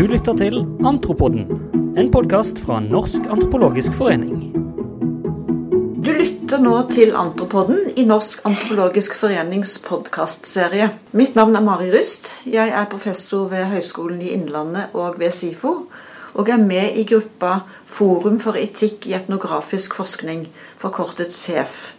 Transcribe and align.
Du 0.00 0.06
lytter 0.08 0.32
til 0.32 0.54
Antropoden, 0.88 1.42
en 2.00 2.06
podkast 2.08 2.56
fra 2.64 2.78
Norsk 2.80 3.26
antropologisk 3.28 3.92
forening. 3.92 4.46
Du 6.00 6.08
lytter 6.16 6.62
nå 6.64 6.78
til 6.88 7.10
Antropoden 7.12 7.90
i 8.00 8.06
Norsk 8.08 8.40
antropologisk 8.48 9.18
forenings 9.20 9.74
podkastserie. 9.84 10.86
Mitt 11.12 11.36
navn 11.36 11.58
er 11.58 11.66
Mari 11.66 11.90
Rust. 11.92 12.30
Jeg 12.48 12.72
er 12.72 12.88
professor 12.88 13.50
ved 13.50 13.68
Høgskolen 13.74 14.22
i 14.24 14.30
Innlandet 14.38 14.96
og 14.96 15.18
ved 15.20 15.34
SIFO. 15.36 15.74
Og 16.32 16.48
er 16.48 16.64
med 16.64 16.96
i 16.96 17.04
gruppa 17.04 17.58
Forum 17.84 18.38
for 18.40 18.56
etikk 18.56 19.04
i 19.10 19.12
etnografisk 19.18 19.98
forskning, 20.00 20.46
forkortet 20.80 21.36
FEF. 21.36 21.90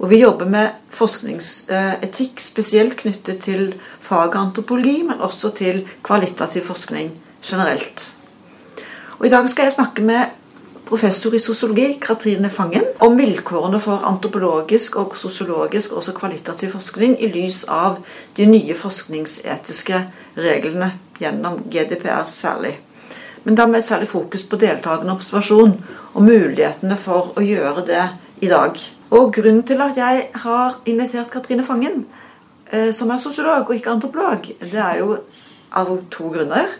Og 0.00 0.08
vi 0.14 0.22
jobber 0.22 0.48
med 0.48 0.80
forskningsetikk 0.96 2.40
spesielt 2.40 2.96
knyttet 3.04 3.44
til 3.44 3.74
faget 4.00 4.40
antropologi, 4.46 5.02
men 5.04 5.20
også 5.20 5.52
til 5.60 5.84
kvalitativ 6.08 6.64
forskning 6.72 7.12
generelt. 7.44 8.10
Og 9.18 9.26
I 9.26 9.30
dag 9.30 9.48
skal 9.50 9.68
jeg 9.68 9.76
snakke 9.76 10.02
med 10.02 10.32
professor 10.84 11.34
i 11.34 11.38
sosiologi, 11.40 11.98
Katrine 12.00 12.50
Fangen, 12.50 12.84
om 13.00 13.16
vilkårene 13.18 13.80
for 13.80 14.04
antropologisk 14.04 14.96
og 15.00 15.16
sosiologisk, 15.16 15.92
også 15.92 16.12
kvalitativ 16.12 16.74
forskning, 16.74 17.16
i 17.22 17.30
lys 17.32 17.64
av 17.68 18.02
de 18.36 18.46
nye 18.46 18.74
forskningsetiske 18.76 20.02
reglene 20.36 20.92
gjennom 21.20 21.62
GDPR 21.70 22.26
særlig. 22.28 22.74
Men 23.44 23.56
da 23.56 23.66
med 23.68 23.84
særlig 23.84 24.08
fokus 24.08 24.42
på 24.42 24.56
deltakende 24.56 25.12
observasjon 25.12 25.74
og 26.14 26.22
mulighetene 26.22 26.96
for 26.96 27.32
å 27.36 27.44
gjøre 27.44 27.84
det 27.88 28.04
i 28.44 28.48
dag. 28.48 28.78
Og 29.10 29.32
grunnen 29.32 29.62
til 29.68 29.80
at 29.84 29.98
jeg 30.00 30.28
har 30.44 30.78
invitert 30.86 31.30
Katrine 31.32 31.64
Fangen, 31.64 32.06
eh, 32.72 32.90
som 32.92 33.10
er 33.10 33.20
sosiolog 33.20 33.68
og 33.68 33.76
ikke 33.76 33.92
antropolog, 33.92 34.48
det 34.60 34.80
er 34.80 34.98
jo 34.98 35.18
av 35.72 35.92
to 36.10 36.28
grunner. 36.32 36.72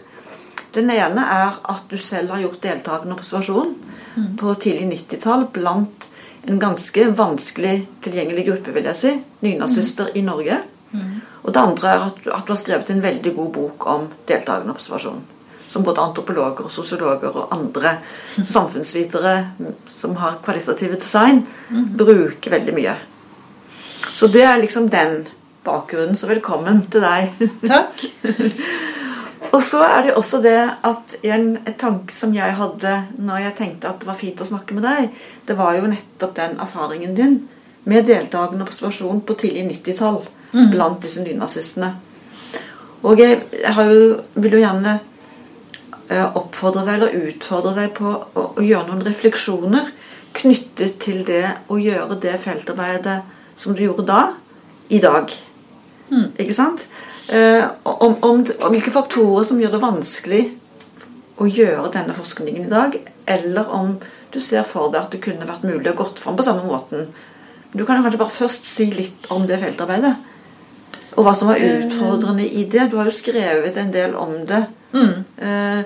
Den 0.75 0.91
ene 0.91 1.23
er 1.31 1.59
at 1.71 1.85
du 1.89 1.97
selv 2.01 2.33
har 2.35 2.43
gjort 2.43 2.63
deltakende 2.63 3.15
observasjon 3.15 3.75
mm. 4.15 4.31
på 4.39 4.55
tidlig 4.61 4.89
90-tall 4.91 5.47
blant 5.55 6.09
en 6.45 6.59
ganske 6.61 7.05
vanskelig 7.17 7.75
tilgjengelig 8.05 8.45
gruppe, 8.49 8.73
vil 8.75 8.89
jeg 8.91 8.99
si, 8.99 9.13
nynazister 9.45 10.11
mm. 10.11 10.17
i 10.19 10.25
Norge. 10.25 10.57
Mm. 10.91 11.13
Og 11.45 11.53
det 11.53 11.61
andre 11.61 11.93
er 11.93 12.03
at 12.09 12.19
du, 12.23 12.27
at 12.33 12.45
du 12.45 12.51
har 12.53 12.59
skrevet 12.59 12.91
en 12.91 13.01
veldig 13.05 13.33
god 13.37 13.55
bok 13.55 13.87
om 13.93 14.11
deltakende 14.27 14.75
observasjon 14.75 15.23
som 15.75 15.83
både 15.83 15.99
antropologer 15.99 16.67
og 16.67 16.71
sosiologer 16.71 17.33
og 17.35 17.49
andre 17.51 17.97
samfunnsvitere 18.37 19.33
som 19.91 20.13
har 20.21 20.37
kvalitative 20.45 20.95
design, 21.01 21.41
bruker 21.97 22.53
veldig 22.53 22.75
mye. 22.77 22.93
Så 24.15 24.29
det 24.31 24.45
er 24.47 24.61
liksom 24.61 24.87
den 24.93 25.25
bakgrunnen. 25.65 26.15
Så 26.15 26.29
velkommen 26.29 26.85
til 26.91 27.03
deg. 27.03 27.49
Takk. 27.65 28.05
og 29.55 29.63
så 29.63 29.81
er 29.87 30.05
det 30.05 30.15
også 30.19 30.41
det 30.43 30.59
at 30.89 31.15
en 31.23 31.49
tanke 31.79 32.13
som 32.13 32.33
jeg 32.35 32.57
hadde 32.59 32.93
når 33.15 33.43
jeg 33.45 33.57
tenkte 33.61 33.89
at 33.89 34.01
det 34.01 34.09
var 34.09 34.19
fint 34.19 34.41
å 34.43 34.47
snakke 34.47 34.75
med 34.75 34.85
deg, 34.85 35.09
det 35.47 35.57
var 35.57 35.77
jo 35.79 35.89
nettopp 35.89 36.35
den 36.35 36.57
erfaringen 36.61 37.15
din 37.15 37.37
med 37.85 38.07
deltakende 38.09 38.65
observasjon 38.67 39.23
på 39.25 39.37
tidlig 39.39 39.67
90-tall 39.71 40.23
mm. 40.51 40.69
blant 40.73 41.01
disse 41.05 41.23
nynazistene. 41.23 41.93
Og 43.05 43.19
jeg, 43.21 43.43
jo, 43.77 44.15
vil 44.41 44.57
jo 44.57 44.63
gjerne 44.63 44.99
Eh, 46.05 46.35
oppfordre 46.37 46.83
deg 46.85 46.99
eller 46.99 47.29
utfordre 47.31 47.71
deg 47.79 47.93
på 47.97 48.05
å, 48.05 48.41
å, 48.51 48.61
gjøre 48.61 48.91
noen 48.91 49.07
refleksjoner 49.07 49.87
knyttet 50.37 50.99
til 51.01 51.23
det 51.25 51.47
å 51.65 51.79
gjøre 51.81 52.19
det 52.21 52.35
feltarbeidet 52.43 53.23
som 53.57 53.73
du 53.73 53.81
gjorde 53.87 54.05
da, 54.05 54.19
i 54.93 54.99
dag. 55.01 55.33
Mm. 56.11 56.27
Ikke 56.37 56.53
sant? 56.53 56.85
Eh, 57.27 57.65
om, 57.83 58.15
om, 58.21 58.45
om, 58.59 58.71
hvilke 58.71 58.93
faktorer 58.93 59.47
som 59.47 59.61
gjør 59.61 59.75
det 59.75 59.81
vanskelig 59.81 60.43
å 61.41 61.47
gjøre 61.49 61.89
denne 61.95 62.13
forskningen 62.15 62.67
i 62.67 62.71
dag, 62.71 62.97
eller 63.25 63.71
om 63.73 63.95
du 64.31 64.37
ser 64.43 64.65
for 64.67 64.91
deg 64.93 65.01
at 65.01 65.15
det 65.15 65.23
kunne 65.23 65.47
vært 65.47 65.65
mulig 65.65 65.89
å 65.91 65.97
gått 65.97 66.21
fram 66.21 66.37
på 66.37 66.45
samme 66.45 66.67
måten. 66.67 67.09
Du 67.73 67.83
kan 67.83 67.97
jo 67.97 68.05
kanskje 68.05 68.21
bare 68.21 68.35
først 68.35 68.67
si 68.69 68.87
litt 68.93 69.27
om 69.33 69.47
det 69.47 69.59
feltarbeidet. 69.59 70.13
Og 71.15 71.25
hva 71.25 71.33
som 71.35 71.49
var 71.49 71.59
eh. 71.59 71.85
utfordrende 71.85 72.45
i 72.45 72.65
det. 72.71 72.89
Du 72.91 72.97
har 72.99 73.07
jo 73.07 73.15
skrevet 73.15 73.77
en 73.79 73.91
del 73.91 74.15
om 74.19 74.35
det. 74.47 74.61
Mm. 74.95 75.23
Eh, 75.37 75.81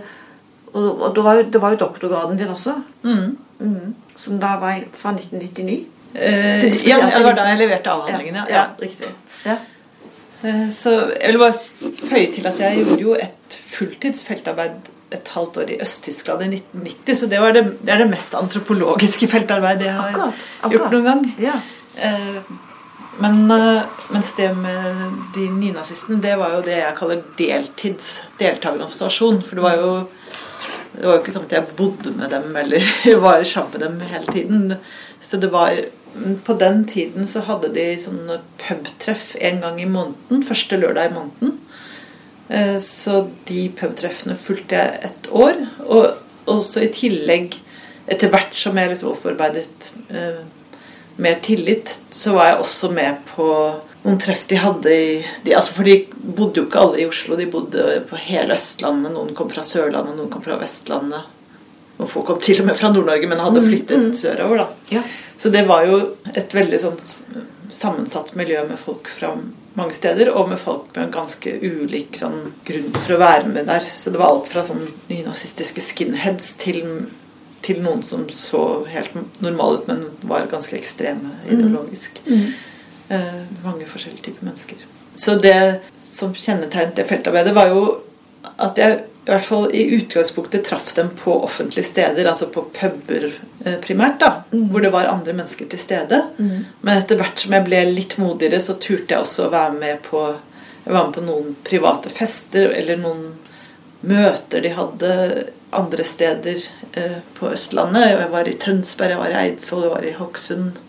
og, 0.73 0.87
og 0.89 1.15
det, 1.15 1.23
var 1.25 1.39
jo, 1.39 1.45
det, 1.53 1.61
var 1.61 1.73
jo, 1.73 1.81
doktorgraden 1.85 2.37
din 2.37 2.51
også. 2.53 2.75
Mm. 3.05 3.37
Mm. 3.59 3.95
Som 4.17 4.37
da 4.41 4.55
var 4.61 4.83
fra 4.97 5.13
1999. 5.15 5.79
Eh, 6.13 6.65
ja, 6.89 6.97
det 7.05 7.23
var 7.25 7.37
da 7.37 7.49
jeg 7.51 7.61
leverte 7.63 7.93
avhandlingen. 7.93 8.41
Ja, 8.41 8.45
ja, 8.49 8.63
ja. 8.63 8.65
riktig. 8.81 9.13
Ja. 9.45 9.59
Eh, 10.43 10.69
så 10.71 10.93
jeg 11.15 11.33
vil 11.33 11.41
bare 11.41 11.57
føye 12.11 12.31
til 12.35 12.47
at 12.47 12.61
jeg 12.63 12.83
gjorde 12.83 13.03
jo 13.03 13.17
et 13.19 13.59
fulltidsfeltarbeid 13.73 14.89
et 15.09 15.29
halvt 15.33 15.57
år 15.57 15.71
i 15.73 15.79
Øst-Tyskland 15.81 16.43
i 16.45 16.49
1990. 16.59 17.19
Så 17.19 17.29
det, 17.29 17.41
det, 17.55 17.63
det, 17.81 17.93
er 17.93 18.03
det 18.03 18.09
mest 18.11 18.35
antropologiske 18.37 19.27
feltarbeidet 19.27 19.87
jeg 19.87 19.93
har 19.97 20.11
akkurat, 20.11 20.43
akkurat. 20.61 20.75
gjort 20.75 20.91
noen 20.93 21.07
gang. 21.07 21.23
Ja. 21.41 21.55
Eh, 21.97 22.41
men 23.19 23.41
mens 24.13 24.29
det 24.37 24.51
med 24.55 25.17
de 25.35 25.49
nynazistene, 25.51 26.21
det 26.23 26.37
var 26.39 26.53
jo 26.53 26.61
det 26.63 26.77
jeg 26.77 26.95
kaller 26.95 27.25
deltids 27.39 28.21
deltakerobservasjon. 28.39 29.41
For 29.43 29.59
det 29.59 29.65
var 29.65 29.81
jo 29.81 29.89
det 30.93 31.05
var 31.05 31.17
jo 31.17 31.21
ikke 31.21 31.33
sånn 31.35 31.45
at 31.47 31.55
jeg 31.55 31.75
bodde 31.77 32.13
med 32.17 32.31
dem 32.33 32.55
eller 32.59 32.87
var 33.25 33.43
sammen 33.47 33.75
med 33.75 33.83
dem 33.85 33.99
hele 34.09 34.33
tiden. 34.33 34.75
Så 35.21 35.37
det 35.41 35.51
var 35.51 35.77
På 36.45 36.55
den 36.59 36.83
tiden 36.89 37.27
så 37.29 37.43
hadde 37.47 37.71
de 37.75 37.85
sånne 38.01 38.39
pubtreff 38.61 39.35
en 39.39 39.61
gang 39.63 39.81
i 39.81 39.87
måneden. 39.89 40.45
Første 40.47 40.79
lørdag 40.79 41.11
i 41.11 41.15
måneden. 41.17 41.57
Eh, 42.49 42.77
så 42.83 43.27
de 43.49 43.67
pubtreffene 43.77 44.37
fulgte 44.41 44.79
jeg 44.79 45.09
et 45.09 45.29
år. 45.31 45.59
Og 45.85 46.49
også 46.49 46.85
i 46.85 46.93
tillegg, 46.93 47.59
etter 48.09 48.31
hvert 48.33 48.55
som 48.57 48.77
jeg 48.79 48.93
liksom 48.93 49.13
opparbeidet 49.13 49.91
eh, 50.09 50.41
mer 51.21 51.39
tillit, 51.45 51.93
så 52.09 52.33
var 52.37 52.51
jeg 52.51 52.63
også 52.63 52.91
med 52.95 53.21
på 53.35 53.49
noen 53.99 54.19
treff 54.21 54.45
de 54.47 54.55
hadde 54.55 54.91
i 54.95 55.07
de, 55.43 55.53
altså 55.57 55.75
For 55.75 55.87
de 55.87 55.97
bodde 56.23 56.61
jo 56.61 56.67
ikke 56.69 56.79
alle 56.81 57.01
i 57.03 57.07
Oslo. 57.09 57.35
De 57.37 57.49
bodde 57.51 57.99
på 58.09 58.19
hele 58.29 58.55
Østlandet. 58.55 59.11
Noen 59.13 59.35
kom 59.37 59.51
fra 59.51 59.65
Sørlandet, 59.65 60.15
noen 60.15 60.31
kom 60.31 60.43
fra 60.45 60.57
Vestlandet. 60.61 61.35
Noen 61.99 62.07
få 62.09 62.23
kom 62.23 62.39
til 62.39 62.61
og 62.63 62.69
med 62.69 62.79
fra 62.79 62.93
Nord-Norge, 62.93 63.27
men 63.27 63.41
hadde 63.43 63.59
mm, 63.59 63.65
flyttet 63.67 64.05
mm. 64.05 64.13
sørover. 64.15 64.61
da. 64.63 64.95
Ja. 64.95 65.03
Så 65.39 65.49
det 65.49 65.63
var 65.69 65.85
jo 65.87 65.99
et 66.35 66.53
veldig 66.53 66.79
sånn 66.83 66.97
sammensatt 67.71 68.33
miljø 68.35 68.65
med 68.67 68.79
folk 68.81 69.07
fra 69.13 69.31
mange 69.77 69.95
steder, 69.95 70.31
og 70.35 70.49
med 70.51 70.59
folk 70.59 70.89
med 70.95 71.05
en 71.05 71.13
ganske 71.13 71.53
ulik 71.61 72.17
sånn, 72.19 72.51
grunn 72.67 72.89
for 72.97 73.15
å 73.15 73.21
være 73.21 73.51
med 73.53 73.69
der. 73.69 73.85
Så 73.95 74.11
det 74.11 74.19
var 74.19 74.33
alt 74.33 74.49
fra 74.51 74.65
sånn 74.67 74.83
nynazistiske 75.07 75.83
skinheads 75.85 76.51
til, 76.59 76.81
til 77.63 77.79
noen 77.85 78.03
som 78.03 78.25
så 78.35 78.63
helt 78.91 79.15
normale 79.39 79.79
ut, 79.79 79.87
men 79.87 80.03
var 80.27 80.49
ganske 80.51 80.75
ekstreme 80.75 81.31
mm. 81.31 81.47
ideologisk. 81.55 82.19
Mm. 82.27 82.41
Mm. 82.41 82.51
Eh, 83.15 83.39
mange 83.63 83.87
forskjellige 83.87 84.27
typer 84.27 84.49
mennesker. 84.49 84.83
Så 85.15 85.37
det 85.39 85.79
som 86.03 86.35
kjennetegnet 86.35 86.99
det 86.99 87.07
feltarbeidet, 87.09 87.55
var 87.55 87.71
jo 87.71 87.85
at 88.59 88.77
jeg 88.79 89.05
i 89.29 89.31
hvert 89.35 89.45
fall 89.45 89.67
i 89.75 89.83
utgangspunktet 89.99 90.65
traff 90.65 90.93
dem 90.97 91.11
på 91.19 91.35
offentlige 91.45 91.85
steder, 91.85 92.25
altså 92.25 92.47
på 92.49 92.63
puber 92.73 93.29
eh, 93.29 93.75
primært, 93.83 94.17
da, 94.23 94.31
mm. 94.49 94.63
hvor 94.71 94.81
det 94.81 94.91
var 94.95 95.11
andre 95.11 95.35
mennesker 95.37 95.69
til 95.69 95.81
stede. 95.81 96.23
Mm. 96.39 96.65
Men 96.81 96.97
etter 96.97 97.19
hvert 97.19 97.43
som 97.43 97.53
jeg 97.53 97.67
ble 97.67 97.83
litt 97.91 98.17
modigere, 98.17 98.61
så 98.63 98.79
turte 98.81 99.13
jeg 99.13 99.21
også 99.21 99.45
å 99.45 99.53
være 99.53 99.75
med 99.77 100.01
på 100.09 100.23
jeg 100.89 100.95
var 100.95 101.05
med 101.05 101.13
på 101.13 101.21
noen 101.21 101.55
private 101.67 102.09
fester 102.09 102.71
eller 102.73 102.97
noen 102.97 103.25
møter 104.01 104.63
de 104.63 104.71
hadde 104.73 105.11
andre 105.75 106.05
steder 106.07 106.63
eh, 106.97 107.19
på 107.37 107.51
Østlandet. 107.53 108.15
Jeg 108.15 108.31
var 108.31 108.47
i 108.49 108.55
Tønsberg, 108.57 109.13
jeg 109.13 109.21
var 109.21 109.35
i 109.35 109.39
Eidsvoll, 109.43 109.85
jeg 109.85 109.93
var 109.93 110.07
i 110.07 110.15
Hokksund. 110.17 110.79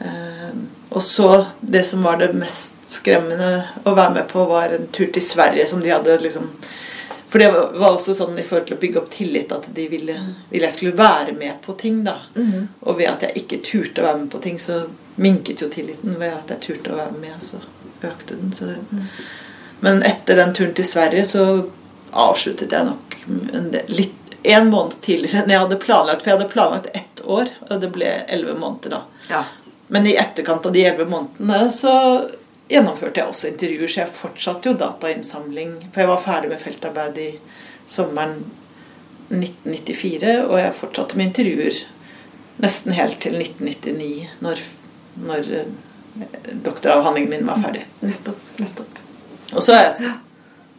Eh, 0.00 0.54
og 0.88 1.04
så 1.04 1.28
det 1.60 1.84
som 1.84 2.06
var 2.06 2.22
det 2.22 2.30
mest 2.38 2.72
skremmende 2.88 3.66
å 3.84 3.92
være 3.92 4.14
med 4.20 4.28
på, 4.30 4.46
var 4.48 4.72
en 4.72 4.88
tur 4.88 5.10
til 5.12 5.24
Sverige 5.24 5.66
som 5.68 5.82
de 5.84 5.92
hadde 5.92 6.16
liksom 6.22 6.48
For 7.28 7.42
det 7.42 7.48
var 7.50 7.88
også 7.88 8.14
sånn 8.14 8.38
i 8.38 8.44
forhold 8.46 8.68
til 8.68 8.76
å 8.76 8.80
bygge 8.80 9.00
opp 9.00 9.08
tillit 9.10 9.52
at 9.54 9.66
de 9.74 9.86
ville, 9.90 10.14
ville 10.50 10.68
jeg 10.68 10.74
skulle 10.76 10.98
være 10.98 11.34
med 11.34 11.58
på 11.64 11.74
ting. 11.80 12.04
da 12.06 12.20
mm. 12.34 12.68
Og 12.86 13.00
ved 13.00 13.10
at 13.10 13.26
jeg 13.26 13.42
ikke 13.42 13.62
turte 13.66 14.02
å 14.02 14.06
være 14.06 14.20
med 14.20 14.30
på 14.34 14.42
ting, 14.44 14.60
så 14.62 14.84
minket 15.16 15.64
jo 15.64 15.70
tilliten. 15.72 16.14
Ved 16.20 16.36
at 16.36 16.54
jeg 16.54 16.62
turte 16.68 16.94
å 16.94 17.00
være 17.00 17.18
med, 17.18 17.42
så 17.42 17.60
økte 18.06 18.38
den. 18.38 18.54
Så 18.54 18.70
mm. 18.76 19.02
Men 19.80 20.02
etter 20.06 20.38
den 20.38 20.54
turen 20.54 20.76
til 20.76 20.86
Sverige 20.88 21.26
så 21.28 21.44
avsluttet 22.16 22.72
jeg 22.72 22.86
nok 22.86 23.18
en 23.26 23.70
del, 23.74 23.90
litt 23.90 24.36
en 24.46 24.70
måned 24.70 24.94
tidligere 25.02 25.42
enn 25.42 25.50
jeg 25.50 25.64
hadde 25.64 25.82
planlagt. 25.82 26.22
For 26.22 26.30
jeg 26.30 26.38
hadde 26.38 26.52
planlagt 26.52 26.90
ett 26.94 27.22
år, 27.26 27.50
og 27.66 27.80
det 27.82 27.90
ble 27.94 28.12
elleve 28.30 28.54
måneder 28.60 28.94
da. 28.94 29.00
Ja. 29.30 29.44
Men 29.90 30.06
i 30.06 30.16
etterkant 30.18 30.66
av 30.66 30.74
de 30.74 30.84
elleve 30.86 31.08
månedene 31.10 31.66
så 31.74 31.94
gjennomførte 32.70 33.20
jeg 33.20 33.30
også 33.30 33.50
intervjuer, 33.52 33.90
så 33.90 34.02
jeg 34.02 34.16
fortsatte 34.20 34.70
jo 34.70 34.78
datainnsamling. 34.80 35.74
For 35.92 36.02
jeg 36.02 36.10
var 36.10 36.24
ferdig 36.24 36.52
med 36.52 36.62
feltarbeid 36.62 37.20
i 37.22 37.30
sommeren 37.86 38.38
1994, 39.30 40.34
og 40.46 40.58
jeg 40.60 40.78
fortsatte 40.80 41.18
med 41.18 41.30
intervjuer 41.30 41.82
nesten 42.62 42.94
helt 42.96 43.18
til 43.20 43.36
1999, 43.36 44.28
når, 44.44 44.62
når 45.28 45.50
eh, 45.58 46.54
doktoravhandlingen 46.64 47.34
min 47.34 47.50
var 47.50 47.60
ferdig. 47.64 47.84
Nettopp. 48.00 48.46
nettopp. 48.62 49.02
Og 49.52 49.62
så 49.62 49.76
har 49.76 49.88
jeg 49.90 50.14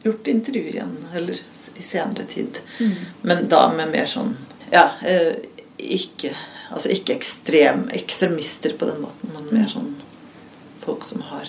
gjort 0.04 0.32
intervjuer 0.32 0.74
igjen, 0.74 0.96
eller 1.16 1.40
i 1.78 1.86
senere 1.86 2.26
tid. 2.30 2.60
Mm. 2.80 2.98
Men 3.30 3.48
da 3.52 3.68
med 3.74 3.94
mer 3.94 4.10
sånn 4.10 4.36
Ja, 4.68 4.90
eh, 5.08 5.38
ikke 5.78 6.34
Altså 6.68 6.90
ikke 6.92 7.14
ekstrem, 7.16 7.86
ekstremister 7.96 8.74
på 8.76 8.90
den 8.90 8.98
måten, 9.00 9.30
men 9.32 9.46
mer 9.56 9.70
sånn 9.72 9.94
folk 10.84 11.06
som 11.08 11.22
har 11.30 11.48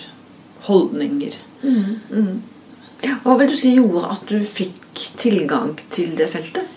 holdninger. 0.69 1.35
Mm, 1.63 1.99
mm. 2.13 3.09
Hva 3.23 3.35
vil 3.39 3.51
du 3.51 3.57
si 3.59 3.73
gjorde 3.75 4.13
at 4.13 4.31
du 4.31 4.39
fikk 4.47 5.05
tilgang 5.19 5.75
til 5.93 6.15
det 6.19 6.29
feltet? 6.33 6.67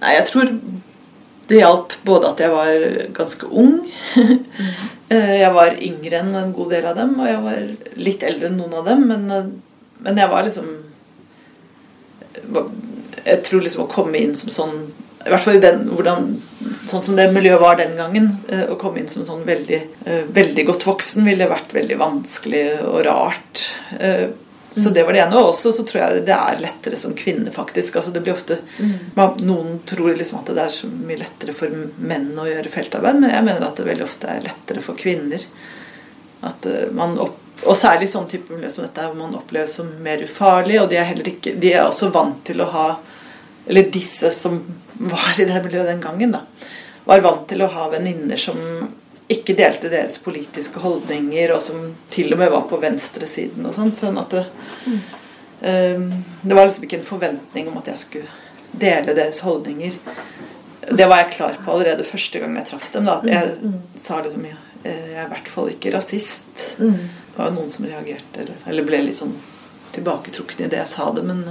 Nei, 0.00 0.12
jeg 0.18 0.26
tror 0.28 0.52
det 1.46 1.60
hjalp 1.60 1.94
både 2.06 2.30
at 2.32 2.42
jeg 2.42 2.54
var 2.54 2.86
ganske 3.16 3.50
ung. 3.50 3.80
Eh, 5.06 5.36
jeg 5.38 5.52
var 5.54 5.76
yngre 5.86 6.18
enn 6.18 6.32
en 6.34 6.48
god 6.50 6.72
del 6.74 6.86
av 6.90 6.96
dem, 6.98 7.12
og 7.22 7.28
jeg 7.30 7.42
var 7.44 7.60
litt 8.02 8.24
eldre 8.26 8.48
enn 8.48 8.56
noen 8.58 8.72
av 8.74 8.88
dem. 8.88 9.04
Men, 9.06 9.28
eh, 9.30 9.44
men 10.02 10.18
jeg 10.18 10.32
var 10.32 10.42
liksom 10.42 10.72
Jeg 13.22 13.36
tror 13.46 13.62
liksom 13.62 13.84
å 13.84 13.92
komme 13.92 14.18
inn 14.18 14.34
som 14.34 14.50
sånn 14.50 14.80
I 15.26 15.32
hvert 15.32 15.44
fall 15.44 15.58
i 15.58 15.62
den, 15.64 15.84
hvordan, 15.90 16.28
sånn 16.86 17.02
som 17.02 17.18
det 17.18 17.28
miljøet 17.34 17.62
var 17.62 17.78
den 17.80 17.96
gangen. 17.98 18.32
Eh, 18.48 18.66
å 18.70 18.78
komme 18.80 19.02
inn 19.02 19.10
som 19.10 19.26
sånn 19.26 19.44
veldig, 19.46 19.80
veldig 20.34 20.66
godt 20.70 20.86
voksen 20.86 21.26
ville 21.26 21.50
vært 21.50 21.74
veldig 21.74 22.00
vanskelig 22.00 22.66
og 22.86 23.00
rart. 23.08 23.64
Så 24.76 24.90
det 24.90 25.02
var 25.02 25.12
det 25.12 25.20
ene. 25.20 25.36
Og 25.38 25.50
også 25.50 25.72
så 25.72 25.84
tror 25.88 26.02
jeg 26.02 26.24
det 26.26 26.36
er 26.36 26.60
lettere 26.60 26.98
som 27.00 27.14
kvinne, 27.16 27.50
faktisk. 27.54 27.96
Altså 27.96 28.12
det 28.12 28.20
blir 28.20 28.34
ofte 28.34 28.58
man, 29.14 29.38
Noen 29.40 29.78
tror 29.88 30.12
liksom 30.16 30.42
at 30.42 30.52
det 30.52 30.66
er 30.66 30.74
så 30.74 30.90
mye 30.90 31.20
lettere 31.20 31.54
for 31.56 31.72
menn 31.96 32.28
å 32.36 32.44
gjøre 32.48 32.72
feltarbeid, 32.74 33.22
men 33.22 33.32
jeg 33.32 33.46
mener 33.46 33.64
at 33.64 33.80
det 33.80 33.88
veldig 33.88 34.04
ofte 34.04 34.30
er 34.30 34.44
lettere 34.44 34.84
for 34.84 34.98
kvinner. 35.00 35.46
At 36.44 36.68
eh, 36.68 36.88
man 36.92 37.16
opp, 37.22 37.38
og 37.64 37.78
særlig 37.78 38.10
sånn 38.12 38.28
type 38.28 38.52
miljø 38.52 38.68
som 38.74 38.84
dette 38.84 39.06
hvor 39.06 39.16
man 39.16 39.38
oppleves 39.38 39.78
som 39.78 39.88
mer 40.04 40.20
ufarlig. 40.26 40.80
Og 40.82 40.90
de 40.92 41.00
er 41.00 41.08
heller 41.08 41.30
ikke 41.32 41.56
De 41.56 41.72
er 41.72 41.86
også 41.86 42.10
vant 42.12 42.42
til 42.44 42.60
å 42.60 42.68
ha 42.68 42.88
Eller 43.66 43.88
disse 43.90 44.28
som 44.36 44.60
var 44.98 45.40
i 45.40 45.48
det 45.48 45.62
miljøet 45.64 45.90
den 45.90 46.04
gangen, 46.04 46.36
da, 46.36 46.44
var 47.06 47.24
vant 47.24 47.46
til 47.50 47.62
å 47.62 47.70
ha 47.72 47.88
venninner 47.92 48.40
som 48.40 48.58
ikke 49.32 49.56
delte 49.58 49.90
deres 49.90 50.18
politiske 50.22 50.80
holdninger, 50.82 51.52
og 51.54 51.62
som 51.62 51.90
til 52.12 52.34
og 52.34 52.40
med 52.40 52.52
var 52.52 52.66
på 52.70 52.78
venstresiden 52.82 53.66
og 53.66 53.74
sånt. 53.74 53.98
Sånn 53.98 54.18
at 54.22 54.34
det, 54.36 54.44
um, 54.86 56.10
det 56.42 56.58
var 56.58 56.68
liksom 56.68 56.86
ikke 56.86 57.00
en 57.00 57.08
forventning 57.08 57.70
om 57.70 57.80
at 57.80 57.90
jeg 57.90 58.02
skulle 58.04 58.76
dele 58.76 59.16
deres 59.16 59.42
holdninger. 59.46 59.98
Det 60.86 61.08
var 61.10 61.24
jeg 61.24 61.34
klar 61.34 61.58
på 61.64 61.74
allerede 61.74 62.06
første 62.06 62.38
gang 62.38 62.54
jeg 62.60 62.70
traff 62.70 62.86
dem. 62.94 63.10
Da, 63.10 63.18
at 63.18 63.30
jeg 63.32 63.56
mm. 63.62 63.76
sa 63.98 64.20
liksom 64.22 64.46
ja, 64.46 64.60
jeg 64.86 65.16
er 65.16 65.26
i 65.26 65.30
hvert 65.32 65.50
fall 65.50 65.72
ikke 65.72 65.94
rasist. 65.96 66.68
Mm. 66.78 67.00
Det 67.32 67.40
var 67.40 67.54
noen 67.56 67.72
som 67.72 67.88
reagerte 67.88 68.44
eller, 68.44 68.62
eller 68.70 68.86
ble 68.86 69.02
litt 69.08 69.18
sånn 69.18 69.34
tilbaketrukne 69.96 70.66
i 70.66 70.72
det 70.72 70.80
jeg 70.82 70.90
sa 70.92 71.10
det. 71.16 71.24
Men 71.26 71.44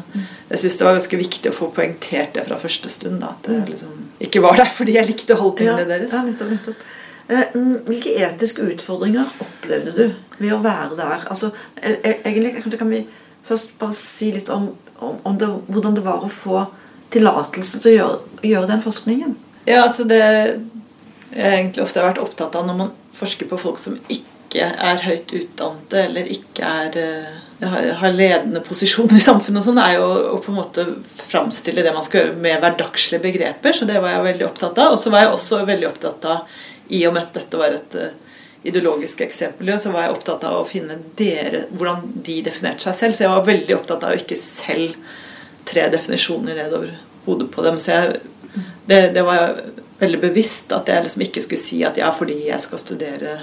jeg 0.49 0.61
syns 0.61 0.79
det 0.79 0.87
var 0.87 0.97
ganske 0.99 1.21
viktig 1.21 1.51
å 1.51 1.57
få 1.57 1.71
poengtert 1.75 2.35
det 2.37 2.45
fra 2.47 2.59
første 2.61 2.91
stund. 2.93 3.21
Da, 3.23 3.33
at 3.35 3.49
jeg 3.51 3.65
liksom 3.73 4.03
ikke 4.25 4.43
var 4.45 4.59
der 4.61 4.71
fordi 4.71 4.95
jeg 4.95 5.09
likte 5.09 5.37
holdningene 5.39 5.83
ja, 5.83 5.89
deres. 5.95 6.15
Ja, 6.15 6.23
nettopp, 6.25 6.53
nettopp. 6.55 6.85
Eh, 7.27 7.55
mm, 7.55 7.75
hvilke 7.87 8.13
etiske 8.21 8.65
utfordringer 8.69 9.29
opplevde 9.41 9.93
du 9.95 10.03
ved 10.37 10.53
å 10.53 10.61
være 10.63 10.97
der? 10.99 11.25
Altså, 11.33 11.51
egentlig 11.81 12.53
kanskje 12.53 12.59
egentlig 12.61 12.81
kan 12.83 12.93
vi 12.93 13.03
først 13.45 13.73
bare 13.81 13.97
si 13.97 14.31
litt 14.35 14.49
om, 14.53 14.69
om, 14.99 15.17
om 15.25 15.39
det, 15.41 15.49
hvordan 15.69 15.97
det 15.97 16.05
var 16.05 16.25
å 16.25 16.31
få 16.31 16.67
tillatelse 17.13 17.81
til 17.81 17.91
å 17.91 17.95
gjøre, 17.95 18.19
gjøre, 18.51 18.69
den 18.69 18.85
forskningen. 18.85 19.35
Ja, 19.65 19.81
altså 19.83 20.05
det 20.05 20.21
jeg 20.21 20.61
egentlig 21.33 21.83
ofte 21.83 22.01
har 22.01 22.11
vært 22.11 22.21
opptatt 22.23 22.55
av 22.57 22.67
når 22.67 22.79
man 22.79 22.93
forsker 23.17 23.49
på 23.49 23.59
folk 23.59 23.81
som 23.81 23.97
ikke 24.11 24.69
er 24.69 25.01
høyt 25.03 25.33
utdannede 25.35 26.03
eller 26.05 26.29
ikke 26.31 26.69
er, 26.85 26.97
eh, 27.01 27.37
har 27.63 28.11
ledende 28.11 28.59
posisjoner 28.59 29.15
i 29.15 29.23
samfunnet, 29.23 29.61
og 29.61 29.67
sånn, 29.69 29.79
er 29.79 29.95
jo 29.95 30.07
å 30.35 30.39
på 30.43 30.51
en 30.51 30.57
måte 30.59 30.83
framstille 31.29 31.85
det 31.85 31.93
man 31.95 32.03
skal 32.03 32.21
gjøre 32.21 32.39
med 32.43 32.59
hverdagslige 32.59 33.23
begreper. 33.23 33.75
Så 33.77 33.87
det 33.87 34.01
var 34.03 34.11
jeg 34.11 34.25
veldig 34.25 34.47
opptatt 34.49 34.81
av. 34.83 34.95
Og 34.95 34.99
så 34.99 35.13
var 35.13 35.23
jeg 35.23 35.33
også 35.37 35.61
veldig 35.67 35.87
opptatt 35.87 36.27
av 36.31 36.57
i 36.93 37.01
og 37.07 37.15
med 37.15 37.23
at 37.23 37.37
dette 37.39 37.59
var 37.61 37.77
et 37.77 37.95
uh, 37.97 38.11
ideologisk 38.65 39.21
eksempel, 39.21 39.71
så 39.79 39.91
var 39.93 40.07
jeg 40.07 40.15
opptatt 40.15 40.43
av 40.49 40.59
å 40.59 40.67
finne 40.67 40.97
dere, 41.17 41.65
hvordan 41.71 42.03
de 42.25 42.39
definerte 42.45 42.85
seg 42.85 42.97
selv. 42.97 43.15
Så 43.15 43.25
jeg 43.25 43.33
var 43.33 43.47
veldig 43.47 43.77
opptatt 43.77 44.05
av 44.05 44.13
å 44.13 44.19
ikke 44.19 44.37
selv 44.41 44.97
tre 45.65 45.87
definisjoner 45.93 46.57
nedover 46.59 46.95
hodet 47.25 47.49
på 47.53 47.65
dem. 47.65 47.79
Så 47.81 47.93
jeg, 47.93 48.19
det, 48.89 48.99
det, 49.15 49.23
var 49.25 49.61
veldig 50.01 50.21
bevisst 50.27 50.73
at 50.75 50.89
jeg 50.91 51.05
liksom 51.05 51.25
ikke 51.25 51.45
skulle 51.45 51.61
si 51.61 51.81
at 51.87 51.97
ja, 52.01 52.11
fordi 52.13 52.41
jeg 52.49 52.61
skal 52.63 52.81
studere 52.81 53.37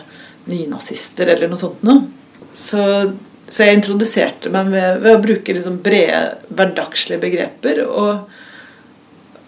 nynazister 0.50 1.30
eller 1.32 1.50
noe 1.50 1.60
sånt 1.60 1.86
noe. 1.86 2.08
Så, 2.52 2.82
så 3.52 3.66
jeg 3.66 3.76
introduserte 3.76 4.52
meg 4.52 4.70
med, 4.72 5.02
ved 5.02 5.18
å 5.18 5.20
bruke 5.20 5.52
liksom 5.52 5.82
brede 5.84 6.22
hverdagslige 6.48 7.20
begreper. 7.26 7.84
og 7.86 8.30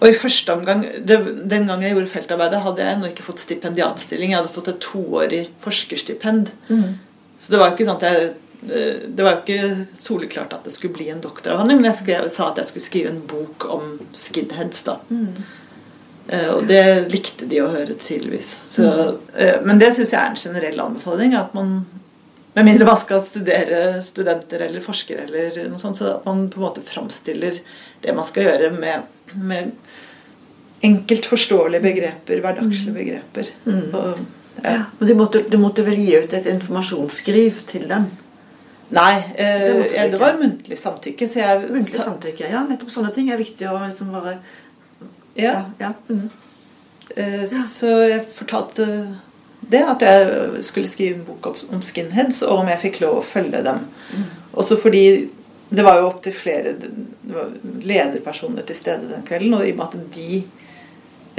og 0.03 0.11
i 0.11 0.17
første 0.19 0.53
omgang, 0.53 0.83
det, 1.07 1.17
Den 1.49 1.65
gangen 1.65 1.87
jeg 1.87 1.95
gjorde 1.95 2.11
feltarbeidet, 2.13 2.59
hadde 2.61 2.83
jeg 2.83 2.97
ennå 2.97 3.09
ikke 3.09 3.25
fått 3.25 3.41
stipendiatstilling. 3.41 4.35
Jeg 4.35 4.43
hadde 4.43 4.53
fått 4.53 4.69
et 4.69 4.83
toårig 4.85 5.45
forskerstipend. 5.65 6.51
Mm. 6.69 6.99
Så 7.41 7.55
det 7.55 7.61
var 7.63 7.73
ikke 7.73 7.87
sånn 7.89 8.03
at 8.03 8.05
jeg 8.11 8.33
det 8.65 9.21
var 9.21 9.43
ikke 9.43 9.87
soleklart 9.99 10.55
at 10.57 10.65
det 10.65 10.73
skulle 10.73 10.97
bli 10.97 11.11
en 11.13 11.21
doktoravhandling, 11.21 11.83
men 11.83 11.91
jeg 11.91 11.99
skrev, 11.99 12.29
sa 12.33 12.47
at 12.49 12.61
jeg 12.63 12.71
skulle 12.71 12.87
skrive 12.87 13.11
en 13.11 13.19
bok 13.29 13.67
om 13.69 13.99
skinheads. 14.17 14.87
da. 14.87 14.95
Mm. 15.11 15.35
Uh, 16.31 16.51
og 16.55 16.71
det 16.71 16.85
likte 17.13 17.45
de 17.51 17.61
å 17.61 17.69
høre, 17.69 17.97
tydeligvis. 18.01 18.55
Så, 18.73 18.87
uh, 19.21 19.59
men 19.67 19.83
det 19.83 19.91
syns 19.93 20.15
jeg 20.15 20.21
er 20.21 20.33
en 20.33 20.41
generell 20.41 20.81
anbefaling. 20.81 21.37
at 21.37 21.53
man 21.53 21.83
med 22.55 22.69
mindre 22.69 22.87
man 22.87 22.99
skal 22.99 23.25
studere 23.27 24.03
studenter 24.07 24.63
eller 24.69 24.83
forskere, 24.85 25.27
eller 25.27 25.71
noe 25.71 25.81
sånt, 25.83 25.99
så 25.99 26.17
at 26.17 26.27
man 26.29 26.47
på 26.53 26.61
en 26.61 26.67
måte 26.69 26.85
framstiller 26.87 27.59
det 28.05 28.15
man 28.15 28.27
skal 28.27 28.47
gjøre, 28.47 28.71
med, 28.79 29.09
med 29.35 29.73
enkelt 30.85 31.27
forståelige 31.27 31.83
begreper, 31.83 32.43
hverdagslige 32.45 32.93
mm. 32.93 32.99
begreper. 32.99 33.51
Mm. 33.65 33.89
Og, 33.91 34.21
ja. 34.63 34.77
Ja, 34.77 34.83
du 34.99 35.15
måtte, 35.19 35.43
du 35.51 35.57
måtte, 35.59 35.83
vel 35.87 35.99
gi 35.99 36.13
ut 36.23 36.37
et 36.37 36.47
informasjonsskriv 36.53 37.65
til 37.71 37.89
dem? 37.91 38.07
Nei, 38.95 39.15
eh, 39.35 39.65
det, 39.65 39.75
ja, 39.97 40.07
det, 40.13 40.21
var 40.21 40.39
muntlig 40.39 40.79
samtykke. 40.79 41.27
Så 41.27 41.41
jeg, 41.41 41.67
muntlig 41.73 42.03
samtykke, 42.05 42.47
Ja, 42.53 42.63
nettopp 42.69 42.93
sånne 42.95 43.11
ting 43.17 43.33
er 43.33 43.41
viktig 43.41 43.67
å 43.71 43.79
liksom 43.83 44.15
bare 44.15 44.39
Ja. 45.35 45.65
ja. 45.81 45.95
Mm. 46.07 46.29
Eh, 47.17 47.43
så 47.51 47.91
jeg 48.07 48.27
fortalte 48.37 48.87
det, 49.71 49.83
at 49.95 50.03
jeg 50.05 50.65
skulle 50.67 50.91
skrive 50.91 51.19
en 51.19 51.27
bok 51.27 51.47
om 51.73 51.83
skinheads, 51.85 52.43
og 52.47 52.65
om 52.65 52.71
jeg 52.73 52.83
fikk 52.89 53.01
lov 53.05 53.21
å 53.21 53.27
følge 53.27 53.63
dem. 53.65 53.87
Mm. 54.13 54.29
Også 54.61 54.79
fordi 54.81 55.05
det 55.75 55.83
var 55.83 55.99
jo 55.99 56.11
opptil 56.11 56.35
flere 56.37 56.75
lederpersoner 57.83 58.67
til 58.67 58.79
stede 58.79 59.11
den 59.11 59.25
kvelden, 59.27 59.57
og 59.57 59.67
i 59.67 59.73
og 59.73 59.81
med 59.81 59.87
at 59.87 60.15
de 60.15 60.43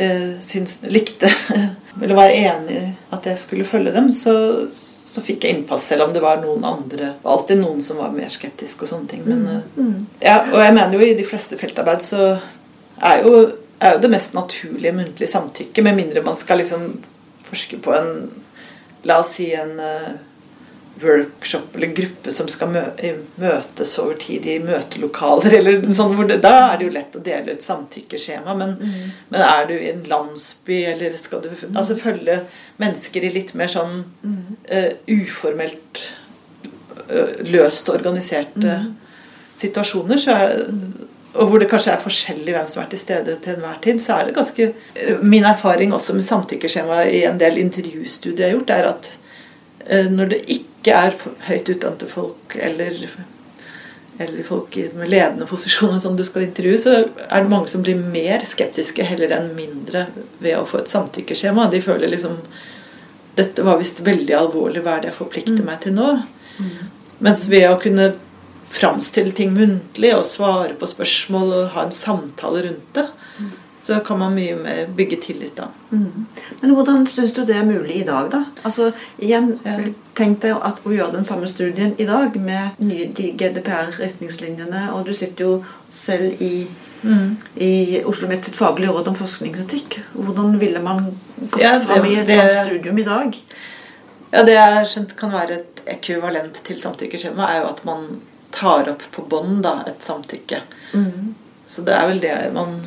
eh, 0.02 0.34
syns, 0.44 0.80
likte 0.90 1.30
eller 2.02 2.18
var 2.18 2.34
enig 2.34 2.82
at 3.16 3.30
jeg 3.30 3.42
skulle 3.42 3.68
følge 3.70 3.94
dem, 3.96 4.12
så, 4.16 4.36
så 4.72 5.24
fikk 5.26 5.46
jeg 5.46 5.58
innpass, 5.58 5.88
selv 5.92 6.08
om 6.08 6.16
det 6.16 6.24
var 6.24 6.42
noen 6.44 6.66
andre 6.68 7.14
Det 7.14 7.24
var 7.24 7.38
alltid 7.38 7.62
noen 7.62 7.84
som 7.86 8.02
var 8.02 8.16
mer 8.16 8.32
skeptiske 8.34 8.84
og 8.84 8.92
sånne 8.92 9.12
ting. 9.12 9.26
Men, 9.28 9.46
mm. 9.46 9.56
Eh, 9.56 9.84
mm. 9.84 10.08
ja, 10.26 10.40
og 10.52 10.60
jeg 10.64 10.78
mener 10.80 10.98
jo 10.98 11.06
i 11.06 11.18
de 11.18 11.28
fleste 11.28 11.60
feltarbeid 11.62 12.04
så 12.06 12.32
er 12.96 13.24
jo, 13.24 13.36
er 13.80 13.96
jo 13.96 14.04
det 14.04 14.12
mest 14.12 14.36
naturlige 14.36 14.96
muntlig 14.96 15.32
samtykke, 15.32 15.86
med 15.86 16.02
mindre 16.02 16.26
man 16.26 16.40
skal 16.40 16.64
liksom 16.64 16.90
forske 17.50 17.82
på 17.82 17.96
en 17.96 18.16
La 19.06 19.20
oss 19.22 19.36
si 19.36 19.52
en 19.54 19.76
uh, 19.78 20.16
workshop 21.02 21.76
eller 21.76 21.88
gruppe 21.88 22.32
som 22.32 22.48
skal 22.48 22.72
møtes 23.36 23.94
over 24.00 24.16
tid 24.20 24.46
i 24.50 24.58
møtelokaler. 24.64 25.54
eller 25.60 25.86
sånn, 25.94 26.16
det, 26.28 26.40
Da 26.44 26.54
er 26.72 26.80
det 26.80 26.88
jo 26.88 26.96
lett 26.96 27.18
å 27.18 27.24
dele 27.24 27.56
ut 27.56 27.66
samtykkeskjema. 27.66 28.56
Men, 28.58 28.76
mm. 28.80 29.16
men, 29.30 29.42
er 29.46 29.70
du 29.70 29.76
i 29.76 29.92
en 29.92 30.04
landsby, 30.10 30.82
eller 30.94 31.18
skal 31.22 31.44
du 31.46 31.50
altså, 31.74 31.98
følge 32.00 32.42
mennesker 32.82 33.28
i 33.28 33.34
litt 33.36 33.56
mer 33.58 33.72
sånn 33.72 34.04
mm. 34.24 34.38
uh, 34.72 34.92
uformelt 35.12 36.06
uh, 37.10 37.36
løst 37.46 37.92
organiserte 37.94 38.80
mm. 38.86 38.94
situasjoner, 39.60 40.22
så 40.22 40.40
er 40.40 40.56
og 41.36 41.50
hvor 41.50 41.62
det 41.62 41.70
kanskje 41.72 41.94
er 41.94 42.04
forskjellig 42.04 42.54
hvem 42.56 42.70
som 42.72 42.84
er 42.84 42.92
til 42.92 43.02
stede 43.02 43.36
til 43.44 43.58
enhver 43.58 43.82
tid, 43.84 44.00
så 44.04 44.20
er 44.20 44.30
det 44.30 44.38
ganske 44.38 44.72
Min 45.22 45.46
erfaring 45.46 45.94
også 45.94 46.16
med 46.16 46.26
samtykkeskjema 46.28 47.04
i 47.12 47.26
en 47.28 47.40
del 47.42 47.60
intervjustudier 47.62 48.48
jeg 48.48 48.54
har 48.54 48.60
gjort, 48.60 48.74
er 48.76 48.90
at 48.94 49.12
når 50.10 50.32
det 50.32 50.40
ikke 50.50 50.76
ikke 50.86 50.98
er 51.02 51.16
høyt 51.48 51.70
utdannede 51.74 52.08
folk 52.10 52.56
eller, 52.62 52.98
eller 54.20 54.46
folk 54.46 54.76
med 54.94 55.10
ledende 55.10 55.48
posisjoner 55.50 56.00
som 56.00 56.18
du 56.18 56.24
skal 56.28 56.46
intervjue, 56.46 56.78
så 56.82 56.94
er 57.26 57.42
det 57.42 57.50
mange 57.50 57.72
som 57.72 57.84
blir 57.86 57.98
mer 57.98 58.46
skeptiske 58.46 59.06
heller 59.06 59.34
enn 59.34 59.56
mindre 59.58 60.06
ved 60.38 60.60
å 60.60 60.68
få 60.70 60.84
et 60.84 60.92
samtykkeskjema. 60.92 61.70
De 61.74 61.82
føler 61.82 62.14
liksom 62.14 62.40
Dette 63.36 63.66
var 63.68 63.82
visst 63.82 63.98
veldig 64.00 64.32
alvorlig. 64.32 64.80
Hva 64.80 64.94
er 64.96 65.02
det 65.04 65.10
jeg 65.10 65.18
forplikter 65.18 65.58
mm. 65.60 65.66
meg 65.68 65.82
til 65.84 65.92
nå? 65.98 66.06
Mm. 66.56 66.70
Mens 67.26 67.50
ved 67.52 67.66
å 67.68 67.80
kunne 67.84 68.06
framstille 68.76 69.32
ting 69.38 69.54
muntlig 69.56 70.12
og 70.16 70.26
svare 70.28 70.74
på 70.80 70.88
spørsmål 70.92 71.54
og 71.62 71.70
ha 71.76 71.86
en 71.88 71.92
samtale 71.96 72.66
rundt 72.70 72.90
det, 72.98 73.08
mm. 73.40 73.54
Så 73.86 74.00
kan 74.02 74.18
man 74.18 74.34
mye 74.34 74.56
mer 74.58 74.88
bygge 74.98 75.20
tillit 75.22 75.52
da. 75.60 75.68
Mm. 75.92 76.26
Men 76.62 76.72
hvordan 76.74 77.04
syns 77.08 77.36
du 77.36 77.44
det 77.46 77.54
er 77.60 77.68
mulig 77.68 78.00
i 78.00 78.06
dag, 78.08 78.32
da? 78.34 78.40
Altså, 78.66 78.88
igjen. 79.22 79.60
Tenk 80.18 80.40
deg 80.42 80.56
at 80.58 80.80
å 80.82 80.90
gjøre 80.96 81.14
den 81.20 81.28
samme 81.28 81.46
studien 81.52 81.94
i 82.02 82.08
dag 82.10 82.34
med 82.42 82.80
nye 82.82 83.12
GDPR-retningslinjene, 83.14 84.88
og 84.96 85.06
du 85.06 85.14
sitter 85.14 85.46
jo 85.46 85.54
selv 85.94 86.42
i 86.42 86.68
i 87.62 88.00
Oslo 88.10 88.26
Met 88.28 88.48
sitt 88.48 88.56
faglige 88.58 88.90
råd 88.90 89.12
om 89.12 89.16
forskningsetikk. 89.20 90.00
Hvordan 90.18 90.56
ville 90.58 90.80
man 90.82 91.12
gått 91.52 91.62
Ja, 91.62 91.78
det- 91.78 91.86
fram 91.86 92.06
i 92.06 92.16
et 92.16 92.26
det- 92.28 92.40
sånt 92.40 92.66
studium 92.68 92.98
i 92.98 93.04
dag? 93.04 93.36
Ja, 94.34 94.44
Det 94.44 94.54
jeg 94.54 94.74
har 94.74 94.86
skjønt 94.86 95.16
kan 95.16 95.32
være 95.32 95.52
et 95.60 95.82
ekvivalent 95.86 96.64
til 96.64 96.78
samtykkeskjema, 96.78 97.50
er 97.50 97.62
jo 97.62 97.68
at 97.68 97.86
man 97.86 98.22
tar 98.56 98.90
opp 98.94 99.04
på 99.12 99.26
bånd 99.32 99.64
da, 99.66 99.82
et 99.90 100.02
samtykke. 100.06 100.62
Så 101.66 101.84
det 101.86 101.96
er 101.98 102.08
vel 102.08 102.22
det 102.24 102.36
man 102.56 102.78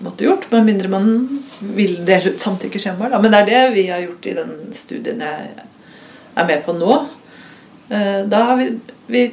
måtte 0.00 0.24
gjort, 0.24 0.46
med 0.52 0.64
mindre 0.64 0.88
man 0.88 1.08
vil 1.76 1.98
dele 2.08 2.32
ut 2.32 2.40
samtykkeskjemaer. 2.40 3.18
Men 3.20 3.34
det 3.34 3.40
er 3.42 3.48
det 3.50 3.62
vi 3.74 3.86
har 3.90 4.00
gjort 4.04 4.26
i 4.30 4.36
den 4.38 4.54
studien 4.72 5.20
jeg 5.20 5.50
er 6.40 6.48
med 6.48 6.64
på 6.64 6.72
nå. 6.78 6.96
Eh, 7.90 8.22
Da 8.30 8.42
har 8.50 8.56
vi, 8.56 8.70
vi 9.06 9.24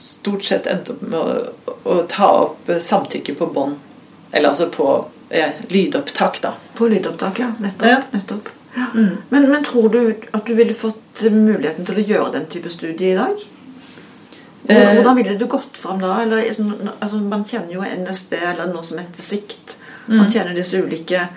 stort 0.00 0.44
sett 0.48 0.66
endt 0.66 0.88
opp 0.94 1.02
med 1.02 1.18
å, 1.20 1.74
å 1.84 1.98
ta 2.08 2.30
opp 2.46 2.70
samtykke 2.80 3.34
på 3.38 3.50
bånd. 3.52 3.76
Eller 4.32 4.48
altså 4.54 4.70
på 4.72 4.88
eh, 5.28 5.60
lydopptak, 5.68 6.40
da. 6.42 6.54
På 6.78 6.88
lydopptak, 6.88 7.42
ja. 7.42 7.52
Nettopp. 7.60 7.88
Ja. 7.88 8.00
nettopp. 8.14 8.48
Ja. 8.74 8.86
Men, 9.28 9.50
men 9.50 9.64
tror 9.68 9.90
du 9.92 10.14
at 10.32 10.46
du 10.48 10.54
ville 10.56 10.74
fått 10.74 11.20
muligheten 11.28 11.84
til 11.84 12.00
å 12.00 12.06
gjøre 12.06 12.32
den 12.38 12.46
type 12.48 12.72
studie 12.72 13.12
i 13.12 13.18
dag? 13.18 13.42
Hvordan 14.66 15.08
Eh, 15.08 15.14
ville 15.16 15.38
du 15.38 15.46
gått 15.46 15.76
fram 15.76 16.00
da? 16.00 16.20
Eller, 16.22 16.44
altså, 17.00 17.16
man 17.16 17.44
kjenner 17.44 17.72
jo 17.74 17.82
NSD, 17.82 18.32
eller 18.38 18.66
noe 18.72 18.84
som 18.84 18.98
heter 18.98 19.22
SIKT. 19.22 19.76
Man 20.06 20.30
kjenner 20.30 20.54
disse 20.54 20.78
ulike 20.82 21.28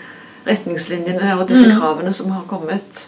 retningslinjene 0.46 1.36
og 1.40 1.48
disse 1.50 1.70
kravene 1.74 2.14
som 2.14 2.32
har 2.32 2.44
kommet 2.50 3.06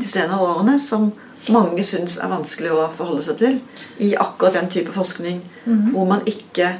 de 0.00 0.08
senere 0.08 0.38
årene, 0.40 0.78
som 0.80 1.12
mange 1.48 1.84
syns 1.84 2.16
er 2.18 2.28
vanskelig 2.30 2.70
å 2.72 2.88
forholde 2.96 3.22
seg 3.22 3.36
til 3.40 3.60
i 4.00 4.14
akkurat 4.16 4.54
den 4.54 4.68
type 4.70 4.92
forskning, 4.92 5.42
hvor 5.92 6.06
man 6.08 6.22
ikke 6.26 6.76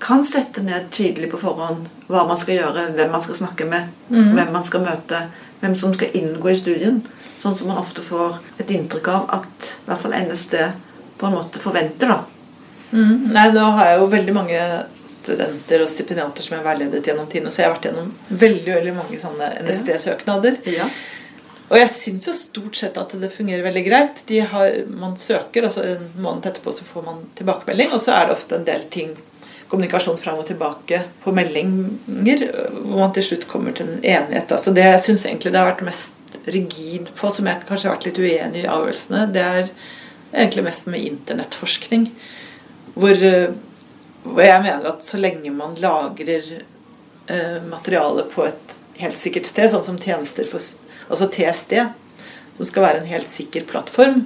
kan 0.00 0.24
sette 0.24 0.60
ned 0.62 0.90
tydelig 0.92 1.30
på 1.32 1.38
forhånd 1.40 1.86
hva 2.08 2.26
man 2.28 2.36
skal 2.36 2.54
gjøre, 2.58 2.90
hvem 2.96 3.10
man 3.12 3.22
skal 3.22 3.36
snakke 3.36 3.64
med, 3.64 3.88
hvem 4.08 4.52
man 4.52 4.64
skal 4.64 4.80
møte, 4.84 5.22
hvem 5.60 5.76
som 5.76 5.94
skal 5.94 6.12
inngå 6.14 6.48
i 6.52 6.56
studien. 6.58 7.02
Sånn 7.42 7.56
som 7.56 7.68
man 7.68 7.78
ofte 7.80 8.02
får 8.04 8.36
et 8.58 8.70
inntrykk 8.70 9.08
av 9.08 9.30
at 9.38 9.70
i 9.70 9.86
hvert 9.88 10.02
fall 10.02 10.12
NSD 10.18 10.54
på 11.18 11.28
en 11.28 11.36
måte 11.38 11.62
forventer. 11.62 12.12
da. 12.12 12.18
Mm. 12.90 13.32
Nei, 13.34 13.46
nå 13.54 13.66
har 13.76 13.90
jeg 13.90 14.00
jo 14.00 14.08
veldig 14.12 14.34
mange 14.36 14.62
studenter 15.10 15.82
og 15.82 15.90
stipendiater 15.90 16.46
som 16.46 16.54
jeg 16.54 16.62
har 16.62 16.70
veiledet 16.70 17.06
gjennom 17.06 17.28
tidene, 17.30 17.50
så 17.50 17.62
jeg 17.62 17.68
har 17.68 17.76
vært 17.76 17.88
gjennom 17.90 18.10
veldig 18.28 18.72
veldig 18.72 18.96
mange 18.96 19.20
sånne 19.20 19.52
NSD-søknader. 19.66 20.60
Ja. 20.70 20.88
Og 21.66 21.80
jeg 21.80 21.90
syns 21.90 22.28
jo 22.28 22.34
stort 22.36 22.78
sett 22.78 22.98
at 23.00 23.14
det 23.18 23.32
fungerer 23.34 23.64
veldig 23.66 23.82
greit. 23.88 24.20
De 24.28 24.38
har, 24.52 24.76
man 24.86 25.16
søker, 25.18 25.66
og 25.66 25.74
så 25.74 25.82
en 25.96 26.04
måned 26.22 26.46
etterpå 26.46 26.74
så 26.74 26.86
får 26.86 27.06
man 27.08 27.24
tilbakemelding, 27.38 27.90
og 27.96 28.02
så 28.02 28.14
er 28.14 28.28
det 28.28 28.36
ofte 28.36 28.60
en 28.60 28.68
del 28.68 28.86
ting 28.92 29.16
kommunikasjon 29.66 30.18
fram 30.22 30.38
og 30.38 30.46
tilbake 30.46 31.00
på 31.24 31.32
meldinger, 31.34 32.44
hvor 32.84 33.00
man 33.00 33.14
til 33.16 33.26
slutt 33.32 33.48
kommer 33.50 33.74
til 33.74 33.88
en 33.90 33.98
enighet. 33.98 34.52
Altså 34.52 34.70
Så 34.70 34.76
det 34.76 34.86
jeg 34.86 35.02
syns 35.08 35.26
egentlig 35.26 35.52
det 35.52 35.58
har 35.58 35.72
vært 35.72 35.86
mest 35.88 36.38
rigid 36.54 37.10
på, 37.18 37.30
som 37.34 37.48
jeg 37.50 37.66
kanskje 37.66 37.88
har 37.88 37.96
vært 37.96 38.06
litt 38.06 38.20
uenig 38.22 38.62
i 38.62 38.70
avgjørelsene, 38.70 39.24
det 39.34 39.42
er 39.42 39.72
egentlig 40.32 40.64
mest 40.64 40.86
med 40.86 41.04
internettforskning. 41.04 42.08
Hvor, 42.94 43.22
eh, 43.24 43.52
hvor 44.24 44.42
jeg 44.42 44.62
mener 44.62 44.88
at 44.90 45.04
så 45.04 45.20
lenge 45.20 45.52
man 45.54 45.76
lagrer 45.80 46.48
eh, 47.26 47.62
materiale 47.68 48.26
på 48.32 48.46
et 48.46 48.76
helt 49.00 49.18
sikkert 49.18 49.46
sted, 49.46 49.70
sånn 49.70 49.86
som 49.86 50.00
tjenester 50.00 50.48
for 50.50 50.62
Altså 51.06 51.28
TSD, 51.30 51.72
som 52.56 52.66
skal 52.66 52.82
være 52.82 52.98
en 52.98 53.06
helt 53.06 53.28
sikker 53.30 53.62
plattform, 53.70 54.24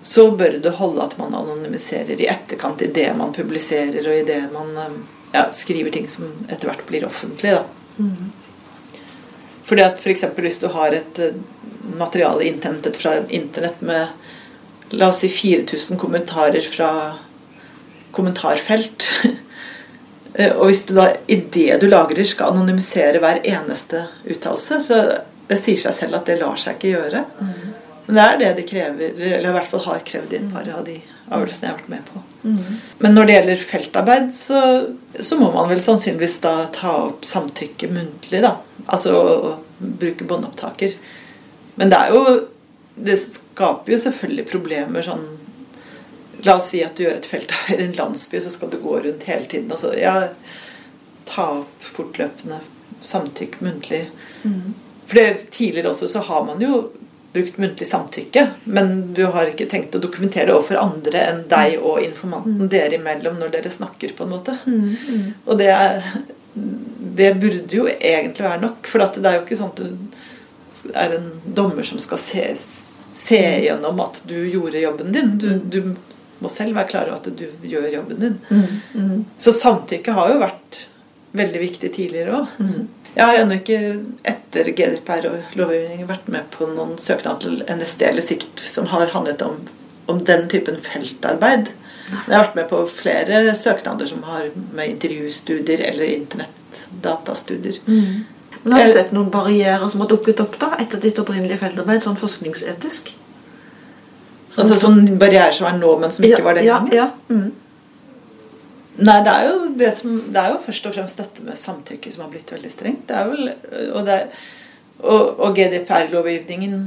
så 0.00 0.30
bør 0.32 0.54
det 0.64 0.70
holde 0.78 1.04
at 1.04 1.18
man 1.20 1.34
anonymiserer 1.36 2.16
i 2.16 2.28
etterkant 2.32 2.80
i 2.80 2.88
det 2.88 3.10
man 3.18 3.34
publiserer, 3.36 4.00
og 4.00 4.16
i 4.16 4.24
det 4.24 4.38
man 4.54 4.70
eh, 4.80 4.96
ja, 5.34 5.42
skriver 5.52 5.92
ting 5.92 6.08
som 6.08 6.30
etter 6.48 6.70
hvert 6.70 6.86
blir 6.88 7.04
offentlig. 7.04 7.52
Da. 7.58 7.64
Fordi 9.64 9.84
at 9.84 10.00
F.eks. 10.00 10.24
hvis 10.36 10.60
du 10.62 10.68
har 10.72 10.96
et 10.96 11.18
eh, 11.18 11.36
materiale 11.98 12.44
innhentet 12.48 12.96
fra 12.96 13.16
internett 13.28 13.80
med 13.80 14.08
la 14.90 15.08
oss 15.08 15.22
si 15.24 15.30
4000 15.32 15.98
kommentarer 15.98 16.66
fra 16.68 16.90
kommentarfelt 18.14 19.06
eh, 20.34 20.52
Og 20.52 20.68
hvis 20.68 20.84
du 20.88 20.94
da 20.98 21.10
i 21.26 21.40
det 21.56 21.80
du 21.82 21.88
lagrer 21.88 22.26
skal 22.28 22.54
anonymisere 22.54 23.22
hver 23.22 23.42
eneste 23.42 24.06
uttalelse, 24.28 24.80
så 24.82 25.00
det 25.48 25.58
sier 25.60 25.80
seg 25.80 25.96
selv 25.96 26.20
at 26.20 26.28
det 26.28 26.40
lar 26.40 26.58
seg 26.60 26.78
ikke 26.78 26.94
gjøre. 26.94 27.24
Men 28.06 28.18
det 28.18 28.24
er 28.24 28.38
det 28.40 28.52
de 28.58 28.68
krever, 28.68 29.18
eller 29.18 29.48
i 29.48 29.56
hvert 29.56 29.68
fall 29.70 29.84
har 29.86 30.04
krevd 30.04 30.32
i 30.32 30.38
et 30.40 30.48
par 30.52 30.68
av 30.68 30.84
de 30.86 30.98
avgjørelsene 31.32 31.66
jeg 31.66 31.72
har 31.72 31.78
vært 31.78 31.92
med 31.92 32.06
på. 32.10 32.22
Men 33.00 33.14
når 33.16 33.26
det 33.26 33.36
gjelder 33.36 33.66
feltarbeid, 33.70 34.26
så, 34.36 34.60
så 35.20 35.38
må 35.40 35.50
man 35.54 35.70
vel 35.70 35.80
sannsynligvis 35.84 36.38
da 36.44 36.54
ta 36.74 36.92
opp 37.06 37.24
samtykke 37.28 37.88
muntlig, 37.92 38.42
da. 38.44 38.58
Altså 38.84 39.14
å, 39.16 39.36
å 39.52 39.92
bruke 40.00 40.26
båndopptaker. 40.28 40.96
Men 41.80 41.92
det 41.92 42.00
er 42.00 42.12
jo 42.12 42.34
Det 42.94 43.16
skaper 43.18 43.92
jo 43.92 43.98
selvfølgelig 44.04 44.46
problemer 44.50 45.06
sånn 45.06 45.24
La 46.44 46.58
oss 46.58 46.66
si 46.74 46.82
at 46.84 46.98
du 46.98 47.06
gjør 47.06 47.14
et 47.16 47.26
feltarbeid 47.30 47.80
i 47.80 47.84
en 47.86 47.94
landsby, 47.96 48.36
så 48.44 48.50
skal 48.52 48.68
du 48.68 48.74
gå 48.82 48.98
rundt 49.00 49.22
hele 49.24 49.46
tiden. 49.48 49.70
Altså, 49.72 49.94
ja, 49.96 50.26
ta 51.24 51.46
opp 51.62 51.86
fortløpende 51.94 52.58
samtykk 53.00 53.54
muntlig. 53.64 54.02
For 55.06 55.16
det, 55.16 55.50
tidligere 55.54 55.94
også 55.94 56.10
så 56.12 56.20
har 56.28 56.44
man 56.44 56.60
jo 56.60 56.82
brukt 57.34 57.56
muntlig 57.58 57.88
samtykke, 57.88 58.46
men 58.64 59.14
du 59.14 59.24
har 59.34 59.48
ikke 59.50 59.66
trengt 59.70 59.96
å 59.96 60.02
dokumentere 60.02 60.46
det 60.46 60.54
overfor 60.54 60.78
andre 60.78 61.24
enn 61.32 61.40
deg 61.50 61.80
og 61.80 62.02
informanten 62.04 62.68
dere 62.70 62.94
imellom 63.00 63.40
når 63.40 63.56
dere 63.56 63.72
snakker, 63.74 64.14
på 64.14 64.26
en 64.26 64.34
måte. 64.36 64.54
Og 65.44 65.58
det, 65.58 65.70
er, 65.72 66.06
det 67.18 67.32
burde 67.42 67.74
jo 67.74 67.88
egentlig 67.90 68.46
være 68.46 68.62
nok, 68.68 68.86
for 68.86 69.02
at 69.02 69.18
det 69.18 69.30
er 69.30 69.40
jo 69.40 69.42
ikke 69.46 69.58
sånn 69.58 69.74
at 69.74 69.82
du 69.82 70.92
er 70.94 71.16
en 71.18 71.28
dommer 71.58 71.86
som 71.86 71.98
skal 72.02 72.22
se, 72.22 72.44
se 73.14 73.40
gjennom 73.64 74.00
at 74.04 74.20
du 74.28 74.36
gjorde 74.50 74.82
jobben 74.82 75.14
din. 75.14 75.38
Du, 75.38 75.48
du 75.70 75.94
må 76.42 76.50
selv 76.50 76.74
være 76.76 76.90
klar 76.90 77.08
over 77.08 77.22
at 77.22 77.30
du 77.38 77.46
gjør 77.70 77.86
jobben 77.92 78.20
din. 78.24 78.36
Så 79.38 79.54
samtykke 79.54 80.12
har 80.16 80.32
jo 80.34 80.42
vært 80.42 80.80
veldig 81.34 81.62
viktig 81.62 81.92
tidligere 81.94 82.42
òg. 82.42 82.58
Jeg 83.14 83.30
har 83.30 83.38
ennå 83.38 83.60
ikke 83.60 83.78
etter 84.26 84.68
GDPR 84.74 85.28
og 85.30 85.56
lovgivningen 85.58 86.08
vært 86.08 86.26
med 86.34 86.48
på 86.50 86.66
noen 86.66 86.96
søknad 86.98 87.44
til 87.44 87.60
NSD 87.70 88.02
eller 88.08 88.26
sikt 88.26 88.62
som 88.66 88.88
har 88.90 89.12
handlet 89.14 89.42
om, 89.46 89.60
om 90.10 90.18
den 90.26 90.48
typen 90.50 90.80
feltarbeid. 90.82 91.70
Jeg 92.10 92.34
har 92.34 92.42
vært 92.48 92.58
med 92.58 92.66
på 92.68 92.82
flere 92.90 93.54
søknader 93.56 94.10
som 94.10 94.26
har 94.26 94.50
med 94.74 94.96
intervjustudier 94.96 95.80
eller 95.92 96.10
internettdatastudier. 96.18 97.78
Men 98.64 98.72
Har 98.78 98.86
du 98.88 98.94
sett 98.94 99.12
noen 99.12 99.28
barrierer 99.32 99.88
som 99.92 100.00
har 100.00 100.08
dukket 100.08 100.40
opp 100.40 100.56
da 100.60 100.70
etter 100.80 101.00
ditt 101.02 101.18
opprinnelige 101.20 101.60
feltarbeid, 101.60 102.00
sånn 102.04 102.16
forskningsetisk? 102.16 103.10
Altså 104.54 104.78
sånn 104.80 105.18
barrierer 105.20 105.52
som 105.52 105.68
er 105.68 105.76
nå, 105.76 105.90
men 106.00 106.14
som 106.14 106.24
ikke 106.24 106.44
var 106.46 106.56
den 106.56 106.68
ja, 106.68 106.78
gangen? 106.80 106.94
ja. 106.96 107.10
Mm. 107.28 107.52
Nei, 108.94 109.16
det 109.26 109.32
er, 109.32 109.48
jo 109.48 109.68
det, 109.74 109.90
som, 109.98 110.14
det 110.30 110.38
er 110.38 110.52
jo 110.52 110.62
først 110.62 110.84
og 110.86 110.94
fremst 110.94 111.18
dette 111.18 111.44
med 111.44 111.58
samtykke 111.58 112.12
som 112.14 112.22
har 112.24 112.30
blitt 112.30 112.52
veldig 112.54 112.70
strengt. 112.70 113.02
Det 113.08 113.16
er 113.18 113.30
vel, 113.32 113.50
og, 113.90 114.00
det, 114.06 114.18
og, 115.02 115.40
og 115.42 115.58
GDPR-lovgivningen 115.58 116.78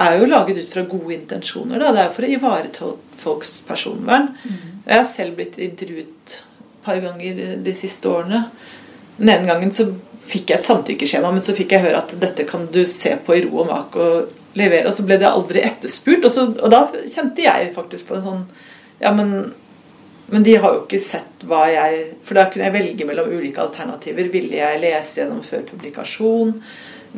er 0.00 0.16
jo 0.18 0.26
laget 0.26 0.58
ut 0.58 0.74
fra 0.74 0.84
gode 0.90 1.14
intensjoner. 1.14 1.78
Da. 1.78 1.94
Det 1.94 2.02
er 2.02 2.08
jo 2.08 2.16
for 2.16 2.26
å 2.26 2.32
ivareta 2.34 2.90
folks 3.22 3.54
personvern. 3.68 4.32
Jeg 4.42 4.96
har 4.96 5.06
selv 5.06 5.38
blitt 5.38 5.60
intervjuet 5.62 6.10
et 6.10 6.36
par 6.82 6.98
ganger 7.04 7.56
de 7.62 7.74
siste 7.78 8.10
årene. 8.10 8.46
Den 9.20 9.30
ene 9.36 9.52
gangen 9.52 9.72
så 9.76 9.86
fikk 10.30 10.52
jeg 10.52 10.60
et 10.60 10.66
samtykkeskjema, 10.66 11.32
men 11.34 11.44
så 11.44 11.54
fikk 11.56 11.74
jeg 11.74 11.84
høre 11.84 12.02
at 12.02 12.14
dette 12.22 12.46
kan 12.48 12.68
du 12.72 12.82
se 12.88 13.16
på 13.26 13.36
i 13.36 13.44
ro 13.46 13.64
og 13.64 13.70
mak 13.70 13.96
og 14.00 14.58
levere. 14.58 14.88
Og 14.90 14.96
så 14.96 15.06
ble 15.06 15.18
det 15.20 15.30
aldri 15.30 15.62
etterspurt. 15.66 16.24
Og, 16.24 16.32
så, 16.34 16.46
og 16.54 16.72
da 16.72 16.84
kjente 17.06 17.46
jeg 17.46 17.72
faktisk 17.76 18.10
på 18.10 18.18
en 18.18 18.28
sånn 18.28 18.44
Ja, 19.00 19.14
men 19.16 19.52
men 20.30 20.44
de 20.46 20.52
har 20.62 20.74
jo 20.74 20.84
ikke 20.84 21.00
sett 21.02 21.44
hva 21.48 21.64
jeg 21.66 22.02
For 22.22 22.38
da 22.38 22.46
kunne 22.50 22.68
jeg 22.68 22.76
velge 22.76 23.06
mellom 23.08 23.32
ulike 23.32 23.62
alternativer. 23.62 24.28
Ville 24.30 24.60
jeg 24.60 24.82
lese 24.82 25.22
gjennom 25.22 25.40
før 25.46 25.64
publikasjon? 25.72 26.52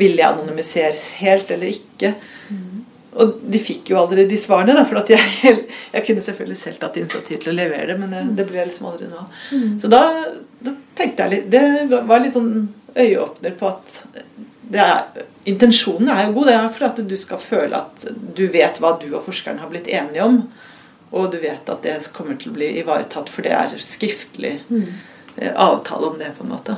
Ville 0.00 0.22
jeg 0.22 0.28
anonymiseres 0.30 1.10
helt 1.20 1.52
eller 1.52 1.74
ikke? 1.74 2.14
Og 3.20 3.42
de 3.52 3.60
fikk 3.60 3.90
jo 3.92 3.98
aldri 4.00 4.24
de 4.24 4.38
svarene, 4.40 4.72
da, 4.72 4.86
for 4.88 5.02
at 5.02 5.10
jeg, 5.12 5.56
jeg 5.94 6.04
kunne 6.06 6.24
selvfølgelig 6.24 6.56
selv 6.56 6.80
tatt 6.80 6.96
initiativ 6.96 7.42
til 7.42 7.52
å 7.52 7.56
levere 7.58 7.90
det, 7.90 7.98
men 8.00 8.14
det, 8.14 8.22
det 8.38 8.46
ble 8.48 8.64
liksom 8.70 8.88
aldri 8.88 9.10
noe 9.10 9.26
av. 9.26 9.42
Så 9.82 9.90
da, 9.92 10.00
da 10.64 10.72
tenkte 10.96 11.26
jeg 11.26 11.34
litt 11.34 11.50
Det 11.52 12.00
var 12.08 12.22
litt 12.24 12.32
sånn 12.32 12.54
øyeåpner 12.98 13.54
på 13.58 13.68
at 13.70 14.02
er, 14.72 15.24
intensjonen 15.44 16.08
er 16.12 16.26
jo 16.26 16.36
god. 16.38 16.48
Det 16.48 16.56
er 16.56 16.68
for 16.76 16.88
at 16.88 17.00
du 17.08 17.16
skal 17.20 17.40
føle 17.42 17.80
at 17.82 18.06
du 18.36 18.46
vet 18.52 18.80
hva 18.80 18.94
du 19.00 19.08
og 19.12 19.24
forskeren 19.26 19.60
har 19.62 19.72
blitt 19.72 19.90
enige 19.90 20.24
om. 20.24 20.42
Og 21.12 21.28
du 21.32 21.38
vet 21.42 21.68
at 21.68 21.84
det 21.84 21.98
kommer 22.16 22.38
til 22.40 22.52
å 22.52 22.56
bli 22.56 22.70
ivaretatt, 22.80 23.28
for 23.28 23.44
det 23.44 23.52
er 23.52 23.74
skriftlig 23.84 24.54
mm. 24.70 24.86
avtale 25.52 26.08
om 26.08 26.16
det, 26.20 26.30
på 26.38 26.46
en 26.46 26.54
måte. 26.54 26.76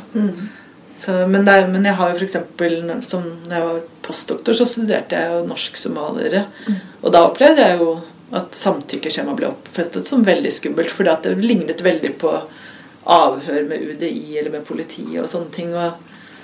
Så, 0.97 1.13
men, 1.31 1.47
er, 1.51 1.69
men, 1.71 1.87
jeg 1.87 1.99
har 1.99 2.11
jo 2.11 2.19
f.eks. 2.23 2.37
som 3.07 3.29
da 3.47 3.61
jeg 3.61 3.69
var 3.69 3.79
postdoktor, 4.07 4.59
så 4.59 4.67
studerte 4.67 5.19
jeg 5.19 5.31
jo 5.31 5.47
norsk-somaliere. 5.47 6.45
Mm. 6.67 6.83
Og 7.03 7.15
da 7.15 7.23
opplevde 7.29 7.67
jeg 7.67 7.79
jo 7.83 7.95
at 8.35 8.59
samtykkeskjema 8.59 9.35
ble 9.39 9.53
oppfattet 9.53 10.07
som 10.09 10.27
veldig 10.27 10.51
skummelt. 10.55 10.91
fordi 10.91 11.11
at 11.13 11.27
det 11.27 11.37
lignet 11.43 11.83
veldig 11.83 12.15
på 12.19 12.35
avhør 13.05 13.69
med 13.69 13.83
UDI 13.91 14.39
eller 14.39 14.51
med 14.51 14.67
politiet 14.67 15.21
og 15.23 15.29
sånne 15.31 15.53
ting. 15.55 15.75
Og, 15.77 15.93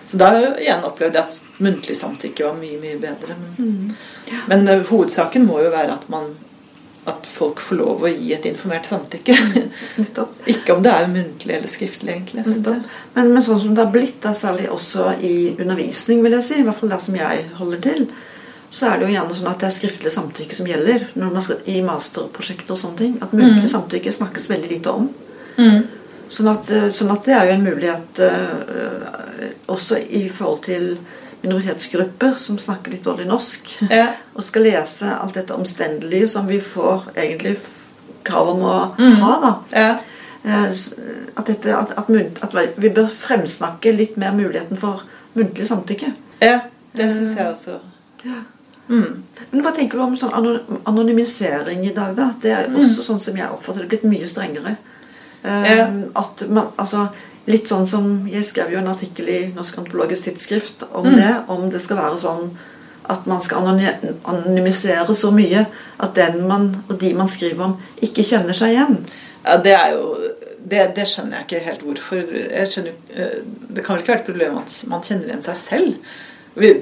så 0.04 0.20
da 0.20 0.30
har 0.34 0.44
jeg 0.44 0.66
igjen 0.66 0.86
opplevd 0.86 1.18
at 1.20 1.40
muntlig 1.62 1.96
samtykke 1.96 2.46
var 2.48 2.60
mye, 2.60 2.78
mye 2.82 3.00
bedre. 3.00 3.36
Men, 3.40 3.56
mm. 3.58 3.90
ja. 4.30 4.44
men 4.52 4.68
uh, 4.68 4.78
hovedsaken 4.90 5.46
må 5.48 5.60
jo 5.64 5.74
være 5.74 5.96
at 5.96 6.08
man 6.12 6.32
at 7.08 7.26
folk 7.26 7.60
får 7.64 7.78
lov 7.78 8.02
å 8.04 8.10
gi 8.12 8.32
et 8.36 8.46
informert 8.50 8.88
samtykke. 8.88 9.36
ikke 10.52 10.74
om 10.74 10.82
det 10.84 10.92
er 10.92 11.08
muntlig 11.10 11.54
eller 11.56 11.70
skriftlig, 11.70 12.12
egentlig. 12.12 12.44
Men, 13.14 13.30
men, 13.32 13.44
sånn 13.44 13.62
som 13.62 13.76
det 13.76 13.86
har 13.86 13.94
blitt, 13.94 14.18
da, 14.22 14.34
særlig 14.36 14.68
også 14.70 15.14
i 15.24 15.54
undervisning, 15.56 16.20
vil 16.24 16.36
jeg 16.36 16.46
si, 16.46 16.58
i 16.60 16.66
hvert 16.66 16.76
fall 16.76 16.92
det 16.92 17.00
som 17.06 17.16
jeg 17.16 17.46
holder 17.56 17.80
til, 17.86 18.04
så 18.70 18.86
er 18.86 19.00
det 19.00 19.08
jo 19.08 19.14
gjerne 19.16 19.38
sånn 19.38 19.48
at 19.50 19.62
det 19.62 19.66
er 19.66 19.74
skriftlig 19.74 20.12
samtykke 20.14 20.54
som 20.54 20.68
gjelder 20.68 21.08
når 21.18 21.32
man 21.34 21.42
skal 21.42 21.64
i 21.66 21.80
masterprosjekter 21.82 22.76
og 22.76 22.82
sånne 22.84 23.00
ting. 23.00 23.16
At 23.24 23.32
muntlig 23.34 23.64
mm. 23.64 23.72
samtykke 23.72 24.12
snakkes 24.14 24.50
veldig 24.52 24.70
lite 24.76 24.94
om. 25.00 25.08
Mm. 25.56 25.80
Sånn, 26.30 26.50
at, 26.52 26.70
eh, 26.70 26.88
sånn, 26.94 27.10
at, 27.10 27.24
det 27.26 27.34
er 27.34 27.48
jo 27.48 27.54
en 27.56 27.64
mulighet 27.66 28.20
uh, 28.22 29.48
også 29.72 29.98
i 29.98 30.28
forhold 30.30 30.62
til 30.68 30.84
minoritetsgrupper 31.40 32.36
som 32.38 32.58
snakker 32.60 32.94
litt 32.94 33.06
dårlig 33.06 33.26
norsk, 33.26 33.72
ja. 33.90 34.12
og 34.36 34.46
skal 34.46 34.68
lese 34.68 35.10
alt 35.10 35.34
dette 35.34 35.56
omstendelige 35.56 36.28
som 36.30 36.46
vi 36.46 36.60
får 36.62 37.10
egentlig 37.16 37.56
krav 38.28 38.52
om 38.52 38.62
å 38.62 38.76
mm. 39.00 39.16
ha. 39.24 39.32
da. 39.42 39.52
Ja. 39.74 39.90
Uh, 40.44 40.70
at, 41.34 41.50
dette, 41.50 41.74
at, 41.74 41.96
at, 41.98 42.78
vi 42.78 42.92
bør 42.94 43.10
fremsnakke 43.10 43.92
litt 43.96 44.14
mer 44.20 44.36
muligheten 44.36 44.78
for 44.80 45.02
muntlig 45.34 45.66
samtykke. 45.66 46.14
Ja, 46.44 46.60
det 46.94 47.10
syns 47.10 47.34
jeg 47.36 47.50
også. 47.50 47.80
Ja. 48.22 48.44
Mm. 48.90 49.22
Men 49.50 49.62
Hva 49.62 49.72
tenker 49.74 49.98
du 49.98 50.04
om 50.04 50.16
sånn 50.18 50.32
anonymisering 50.88 51.84
i 51.86 51.92
dag? 51.94 52.14
da? 52.18 52.30
Det 52.42 52.54
er 52.54 52.70
mm. 52.70 52.78
også 52.80 53.02
mm. 53.02 53.06
sånn 53.10 53.20
som 53.26 53.42
jeg 53.42 53.50
oppfatter 53.50 53.84
det 53.84 53.90
blitt 53.92 54.08
mye 54.10 54.30
strengere. 54.30 54.76
Uh, 55.44 56.10
at 56.20 56.42
man, 56.48 56.72
altså, 56.76 57.08
Litt 57.48 57.70
sånn 57.70 57.86
som 57.88 58.10
Jeg 58.28 58.44
skrev 58.44 58.74
jo 58.74 58.80
en 58.82 58.90
artikkel 58.92 59.30
i 59.32 59.38
Norsk 59.54 59.78
antropologisk 59.80 60.26
tidsskrift 60.26 60.84
om 60.90 61.08
mm. 61.08 61.14
det. 61.16 61.30
Om 61.50 61.62
det 61.72 61.80
skal 61.82 61.98
være 62.02 62.18
sånn 62.20 62.50
at 63.10 63.24
man 63.26 63.40
skal 63.42 63.66
anonymisere 63.66 65.14
så 65.16 65.32
mye 65.34 65.64
at 65.98 66.12
den 66.14 66.44
man 66.46 66.68
og 66.84 66.98
de 67.00 67.14
man 67.16 67.30
skriver 67.32 67.64
om, 67.70 67.72
ikke 68.04 68.22
kjenner 68.28 68.54
seg 68.54 68.76
igjen. 68.76 69.00
Ja, 69.42 69.56
det 69.64 69.72
er 69.74 69.96
jo 69.96 70.04
det, 70.60 70.84
det, 70.96 71.06
skjønner 71.08 71.40
jeg 71.40 71.46
ikke 71.48 71.62
helt 71.64 71.84
hvorfor. 71.86 72.34
Skjønner, 72.70 72.98
eh, 73.16 73.38
det 73.42 73.82
kan 73.82 73.96
vel 73.96 74.04
ikke 74.04 74.12
være 74.12 74.22
et 74.22 74.28
problem 74.28 74.60
at 74.60 74.76
man 74.92 75.04
kjenner 75.06 75.30
igjen 75.30 75.44
seg 75.48 75.58
selv. 75.58 76.12
Vi, 76.60 76.74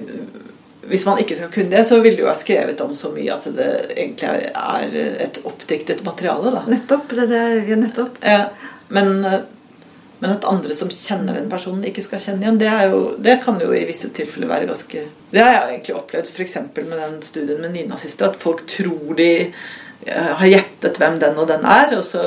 hvis 0.89 1.05
man 1.07 1.21
ikke 1.21 1.37
skal 1.37 1.53
kunne 1.53 1.73
det, 1.73 1.85
så 1.85 2.01
ville 2.01 2.17
det 2.17 2.25
jo 2.25 2.31
ha 2.31 2.37
skrevet 2.39 2.81
om 2.81 2.95
så 2.97 3.11
mye 3.13 3.35
at 3.35 3.47
det 3.57 3.69
egentlig 3.95 4.29
er, 4.29 4.49
er 4.57 4.97
et 5.27 5.41
oppdiktet 5.49 6.03
materiale. 6.07 6.53
da. 6.55 6.65
Nettopp. 6.71 7.15
det, 7.17 7.29
det 7.69 7.79
nettopp. 7.81 8.21
Ja, 8.25 8.49
men, 8.95 9.11
men, 9.23 10.31
at 10.31 10.47
andre 10.49 10.77
som 10.77 10.93
kjenner 10.93 11.37
den 11.37 11.51
personen, 11.53 11.85
ikke 11.89 12.05
skal 12.05 12.23
kjenne 12.23 12.47
igjen, 12.47 12.61
det, 12.63 12.71
jo, 12.89 13.03
det, 13.19 13.41
kan 13.45 13.61
jo 13.63 13.73
i 13.77 13.85
visse 13.89 14.11
tilfeller 14.17 14.51
være 14.51 14.71
ganske 14.71 15.05
Det 15.33 15.43
har 15.45 15.53
jeg 15.55 15.75
egentlig 15.75 15.99
opplevd 15.99 16.33
f.eks. 16.33 16.57
med 16.79 16.97
den 16.97 17.21
studien 17.27 17.61
med 17.65 17.77
nynazister. 17.77 18.33
At 18.33 18.41
folk 18.41 18.65
tror 18.71 19.19
de 19.19 19.31
eh, 19.45 20.33
har 20.41 20.55
gjettet 20.55 21.01
hvem 21.01 21.21
den 21.21 21.37
og 21.37 21.51
den 21.53 21.69
er, 21.69 21.99
og 21.99 22.07
så 22.07 22.25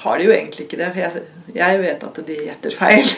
har 0.00 0.18
de 0.18 0.28
jo 0.28 0.32
egentlig 0.32 0.64
ikke 0.64 0.78
det. 0.80 0.90
For 0.94 1.02
jeg, 1.02 1.24
jeg 1.56 1.80
vet 1.82 2.04
at 2.06 2.20
de 2.26 2.36
gjetter 2.46 2.76
feil. 2.76 3.10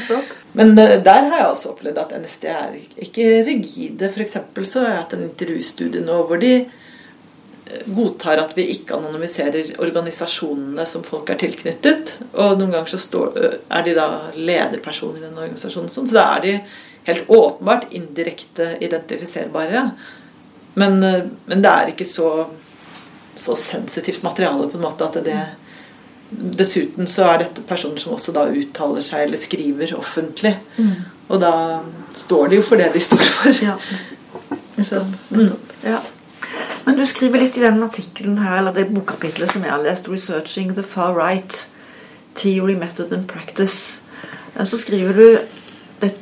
Men 0.58 0.72
uh, 0.78 0.96
der 1.04 1.28
har 1.28 1.36
jeg 1.36 1.50
også 1.50 1.74
opplevd 1.74 2.00
at 2.02 2.14
NSD 2.22 2.48
er 2.50 2.78
ikke 3.06 3.28
rigide. 3.46 4.10
F.eks. 4.10 4.38
så 4.70 4.82
har 4.82 4.90
jeg 4.90 5.02
hatt 5.02 5.14
en 5.18 5.28
intervjustudie 5.28 6.02
nå 6.04 6.18
hvor 6.28 6.42
de 6.42 6.52
eh, 6.64 7.86
godtar 7.86 8.42
at 8.42 8.56
vi 8.58 8.66
ikke 8.74 8.98
anonymiserer 8.98 9.76
organisasjonene 9.84 10.88
som 10.90 11.06
folk 11.06 11.30
er 11.30 11.40
tilknyttet. 11.44 12.16
Og 12.32 12.58
noen 12.58 12.74
ganger 12.74 12.96
så 12.96 13.02
står, 13.06 13.32
eh, 13.38 13.56
er 13.78 13.86
de 13.86 13.96
da 13.98 14.10
lederpersoner 14.34 15.22
i 15.22 15.26
den 15.28 15.38
organisasjonen. 15.38 15.92
Sånn. 15.92 16.10
Så 16.10 16.18
da 16.18 16.28
er 16.34 16.44
de 16.46 16.58
helt 17.06 17.30
åpenbart 17.30 17.92
indirekte 17.94 18.72
identifiserbare. 18.82 19.88
Men, 20.74 20.96
men 20.98 21.60
det 21.62 21.70
er 21.70 21.90
ikke 21.92 22.06
så, 22.08 22.30
så 23.38 23.54
sensitivt 23.54 24.24
materiale 24.24 24.66
på 24.66 24.80
en 24.80 24.88
måte 24.88 25.06
at 25.06 25.20
det 25.22 25.42
Dessuten 26.34 27.08
så 27.10 27.28
er 27.30 27.44
dette 27.44 27.64
personer 27.68 28.02
som 28.02 28.14
også 28.16 28.34
da 28.34 28.46
uttaler 28.50 29.04
seg 29.04 29.26
eller 29.26 29.40
skriver 29.40 29.94
offentlig. 29.98 30.56
Mm. 30.76 30.94
Og 31.28 31.40
da 31.40 31.54
står 32.16 32.50
de 32.50 32.60
jo 32.60 32.66
for 32.66 32.80
det 32.80 32.90
de 32.94 33.02
står 33.02 33.24
for. 33.36 33.64
Ja. 33.64 33.78
Så, 34.84 35.04
mm. 35.30 35.52
ja. 35.86 36.00
Men 36.84 36.98
du 36.98 37.04
skriver 37.08 37.40
litt 37.40 37.56
i 37.56 37.62
den 37.64 37.82
artikkelen 37.82 38.38
her, 38.42 38.58
eller 38.58 38.74
det 38.76 38.90
bokkapitlet 38.92 39.52
som 39.52 39.64
jeg 39.64 39.72
har 39.72 39.82
lest, 39.82 40.08
'Researching 40.08 40.74
the 40.74 40.82
Far 40.82 41.14
Right 41.16 41.66
Theory, 42.34 42.74
Method 42.76 43.12
and 43.12 43.30
Practice'. 43.30 44.00
Så 44.64 44.78
skriver 44.78 45.12
du 45.12 45.38
det, 46.00 46.14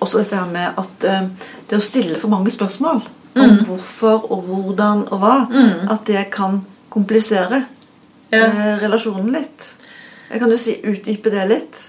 også 0.00 0.18
dette 0.18 0.36
her 0.36 0.46
med 0.46 0.78
at 0.78 1.04
eh, 1.04 1.26
det 1.70 1.76
å 1.76 1.84
stille 1.84 2.20
for 2.20 2.28
mange 2.32 2.50
spørsmål 2.50 3.02
mm. 3.34 3.42
om 3.42 3.58
hvorfor 3.66 4.30
og 4.32 4.46
hvordan 4.48 5.04
og 5.10 5.18
hva, 5.18 5.36
mm. 5.50 5.90
at 5.90 6.06
det 6.06 6.30
kan 6.32 6.62
komplisere 6.94 7.64
ja. 8.34 8.50
Eh, 8.50 8.76
relasjonen 8.84 9.32
litt. 9.34 9.70
Kan 10.34 10.50
du 10.50 10.58
si, 10.58 10.76
utdype 10.82 11.32
det 11.32 11.48
litt? 11.50 11.80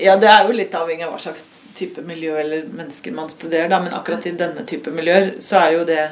Ja, 0.00 0.16
det 0.18 0.30
er 0.32 0.46
jo 0.48 0.56
litt 0.56 0.74
avhengig 0.74 1.06
av 1.06 1.14
hva 1.14 1.20
slags 1.22 1.44
type 1.76 2.02
miljø 2.04 2.34
eller 2.40 2.66
mennesker 2.68 3.14
man 3.14 3.30
studerer. 3.32 3.70
Da. 3.70 3.80
Men 3.84 3.94
akkurat 3.96 4.26
i 4.26 4.34
denne 4.36 4.64
type 4.68 4.92
miljøer 4.94 5.34
så 5.44 5.60
er 5.62 5.76
jo 5.76 5.84
det 5.88 6.02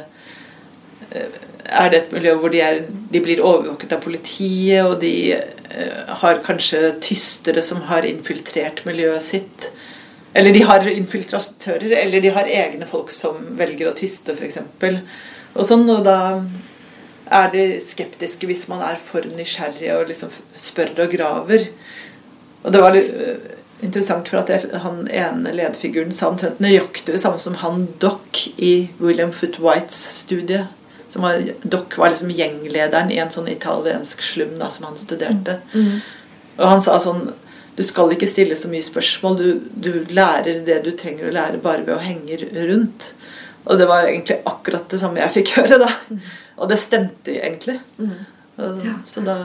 eh, 1.11 1.41
er 1.71 1.91
det 1.91 1.99
et 2.01 2.15
miljø 2.15 2.35
hvor 2.41 2.53
de, 2.53 2.63
er, 2.65 2.83
de 3.13 3.23
blir 3.23 3.43
overvåket 3.45 3.93
av 3.95 4.03
politiet, 4.05 4.87
og 4.87 4.99
de 5.03 5.15
eh, 5.37 6.15
har 6.23 6.43
kanskje 6.47 6.97
tystere 7.03 7.63
som 7.65 7.85
har 7.91 8.09
infiltrert 8.09 8.83
miljøet 8.89 9.25
sitt. 9.25 9.71
Eller 10.35 10.55
de 10.55 10.63
har 10.67 10.87
infiltratører, 10.87 11.93
eller 12.05 12.23
de 12.23 12.33
har 12.35 12.51
egne 12.51 12.87
folk 12.91 13.11
som 13.15 13.39
velger 13.59 13.91
å 13.91 13.95
tyste, 13.99 14.37
f.eks. 14.37 14.61
Og 15.57 15.67
sånn, 15.67 15.89
og 15.91 16.05
da 16.07 16.19
er 17.31 17.51
de 17.53 17.65
skeptiske 17.85 18.49
hvis 18.51 18.67
man 18.71 18.83
er 18.85 18.99
for 19.07 19.27
nysgjerrig 19.37 19.91
og 19.95 20.09
liksom 20.11 20.33
spør 20.59 21.05
og 21.05 21.15
graver. 21.15 21.69
Og 22.65 22.75
det 22.75 22.83
var 22.83 22.95
litt 22.95 23.11
eh, 23.15 23.57
interessant, 23.87 24.29
for 24.29 24.43
at 24.43 24.51
jeg, 24.53 24.71
han 24.83 25.05
ene 25.09 25.55
ledfiguren 25.57 26.13
sa 26.15 26.31
omtrent 26.31 26.61
nøyaktig 26.63 27.15
det 27.15 27.23
samme 27.23 27.41
som 27.43 27.59
han 27.63 27.87
Dock 28.03 28.43
i 28.57 28.91
William 29.01 29.33
Foot 29.33 29.61
Whites 29.63 29.99
studie. 30.21 30.67
Som 31.11 31.27
var, 31.27 31.41
Dock 31.63 31.97
var 31.99 32.13
liksom 32.13 32.33
gjenglederen 32.35 33.11
i 33.11 33.21
en 33.23 33.33
sånn 33.35 33.51
italiensk 33.51 34.23
slum 34.23 34.57
da, 34.61 34.71
som 34.71 34.91
han 34.91 34.99
studerte. 35.01 35.61
Mm. 35.73 36.03
Og 36.59 36.67
han 36.69 36.85
sa 36.85 36.99
sånn 37.03 37.31
Du 37.79 37.85
skal 37.87 38.11
ikke 38.13 38.29
stille 38.29 38.57
så 38.59 38.69
mye 38.69 38.85
spørsmål. 38.85 39.39
Du, 39.39 39.61
du 39.89 40.13
lærer 40.13 40.59
det 40.67 40.83
du 40.85 40.91
trenger 40.99 41.31
å 41.31 41.33
lære 41.33 41.63
bare 41.63 41.87
ved 41.87 41.95
å 41.95 42.03
henge 42.03 42.37
rundt. 42.67 43.13
Og 43.65 43.79
det 43.79 43.87
var 43.87 44.09
egentlig 44.09 44.41
akkurat 44.49 44.89
det 44.91 45.01
samme 45.01 45.21
jeg 45.23 45.37
fikk 45.41 45.55
høre. 45.61 45.81
da. 45.83 45.91
Mm. 46.11 46.21
Og 46.61 46.71
det 46.71 46.79
stemte 46.81 47.35
egentlig. 47.37 47.81
Mm. 47.99 48.21
Ja. 48.61 48.95
Da, 49.25 49.37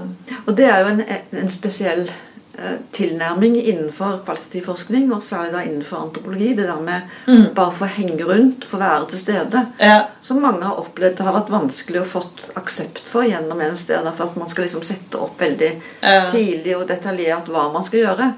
og 0.45 0.56
det 0.58 0.65
er 0.67 0.82
jo 0.84 0.88
en, 0.91 1.04
en 1.39 1.51
spesiell 1.54 2.01
eh, 2.10 2.80
tilnærming 2.91 3.56
innenfor 3.62 4.17
kvalitativ 4.25 4.65
forskning, 4.67 5.06
og 5.15 5.23
særlig 5.23 5.54
da 5.54 5.62
innenfor 5.63 6.01
antropologi. 6.01 6.49
Det 6.58 6.65
der 6.67 6.82
med 6.84 7.13
mm. 7.28 7.45
bare 7.56 7.78
få 7.80 7.88
henge 7.95 8.23
rundt, 8.28 8.65
få 8.67 8.80
være 8.82 9.06
til 9.12 9.21
stede. 9.21 9.62
Ja. 9.80 10.01
Som 10.21 10.41
mange 10.43 10.67
har 10.67 10.82
opplevd 10.82 11.15
det 11.15 11.28
har 11.28 11.38
vært 11.38 11.54
vanskelig 11.54 12.01
å 12.01 12.10
fått 12.17 12.49
aksept 12.60 13.06
for 13.08 13.23
gjennom 13.28 13.62
en 13.63 13.78
sted. 13.80 14.10
For 14.17 14.28
at 14.28 14.41
man 14.41 14.51
skal 14.51 14.67
liksom 14.67 14.84
sette 14.84 15.21
opp 15.21 15.39
veldig 15.41 15.71
ja. 16.01 16.25
tidlig 16.34 16.75
og 16.75 16.89
detaljert 16.91 17.47
hva 17.54 17.69
man 17.71 17.88
skal 17.88 18.04
gjøre. 18.04 18.34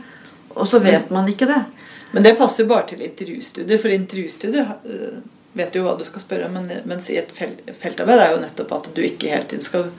Og 0.57 0.69
så 0.69 0.81
vet 0.83 1.09
man 1.13 1.29
ikke 1.29 1.49
det. 1.49 1.63
Men 2.11 2.23
det 2.23 2.37
passer 2.37 2.63
jo 2.63 2.69
bare 2.69 2.87
til 2.91 3.01
intervjustudier. 3.05 3.81
For 3.81 3.93
intervjustudier 3.93 4.77
eh, 4.85 5.17
vet 5.57 5.75
jo 5.75 5.85
hva 5.85 5.95
du 5.97 6.05
skal 6.07 6.23
spørre 6.23 6.47
om, 6.47 6.59
men, 6.59 6.85
mens 6.89 7.09
i 7.11 7.17
et 7.19 7.33
feltarbeid 7.33 8.21
er 8.21 8.31
jo 8.33 8.43
nettopp 8.43 8.77
at 8.77 8.91
du 8.95 9.01
ikke 9.05 9.33
hele 9.33 9.47
tiden 9.49 9.65
skal 9.65 9.89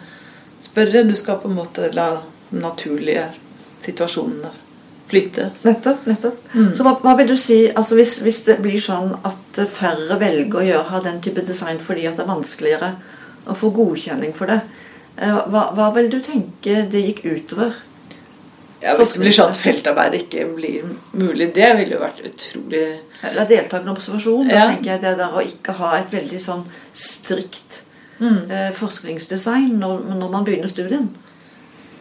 spørre. 0.62 1.04
Du 1.06 1.14
skal 1.18 1.40
på 1.42 1.50
en 1.50 1.58
måte 1.58 1.90
la 1.94 2.08
den 2.50 2.64
naturlige 2.64 3.28
situasjonene 3.84 4.54
flyte. 5.08 5.50
Nettopp. 5.64 6.06
nettopp. 6.06 6.40
Mm. 6.52 6.72
Så 6.76 6.84
hva, 6.84 6.94
hva, 7.02 7.14
vil 7.18 7.30
du 7.30 7.36
si 7.40 7.58
altså 7.68 7.96
hvis, 7.96 8.18
hvis, 8.24 8.42
det 8.48 8.58
blir 8.64 8.80
sånn 8.82 9.14
at 9.28 9.60
færre 9.72 10.18
velger 10.20 10.60
å 10.60 10.66
gjøre, 10.66 11.02
den 11.06 11.22
type 11.24 11.44
design 11.48 11.80
fordi 11.82 12.06
at 12.08 12.18
det 12.18 12.26
er 12.26 12.32
vanskeligere 12.34 12.90
å 13.48 13.56
få 13.56 13.70
godkjenning 13.72 14.34
for 14.36 14.52
det, 14.52 14.60
eh, 15.16 15.38
hva, 15.48 15.70
hva 15.76 15.88
vil 15.96 16.10
du 16.12 16.18
tenke 16.24 16.82
det 16.92 17.04
gikk 17.06 17.24
utover? 17.24 17.78
Ja, 18.82 18.94
Hvis 18.94 19.12
det 19.14 19.22
blir 19.24 19.34
sånn 19.34 19.50
at 19.50 19.58
feltarbeid 19.58 20.14
ikke 20.20 20.44
blir 20.54 20.92
mulig, 21.18 21.48
det 21.56 21.70
ville 21.80 21.96
jo 21.96 22.02
vært 22.02 22.20
utrolig 22.22 22.82
Eller 23.26 23.48
deltakende 23.50 23.94
observasjon. 23.96 24.52
Ja. 24.52 24.68
Da 24.68 24.74
tenker 24.74 24.92
jeg 24.92 25.02
det 25.02 25.14
der 25.18 25.34
å 25.34 25.42
ikke 25.42 25.74
ha 25.80 25.96
et 25.98 26.12
veldig 26.14 26.38
sånn 26.42 26.62
strikt 26.94 27.80
mm. 28.20 28.42
eh, 28.46 28.68
forskningsdesign 28.78 29.72
når, 29.80 30.04
når, 30.12 30.30
man 30.30 30.46
begynner 30.46 30.70
studien. 30.70 31.08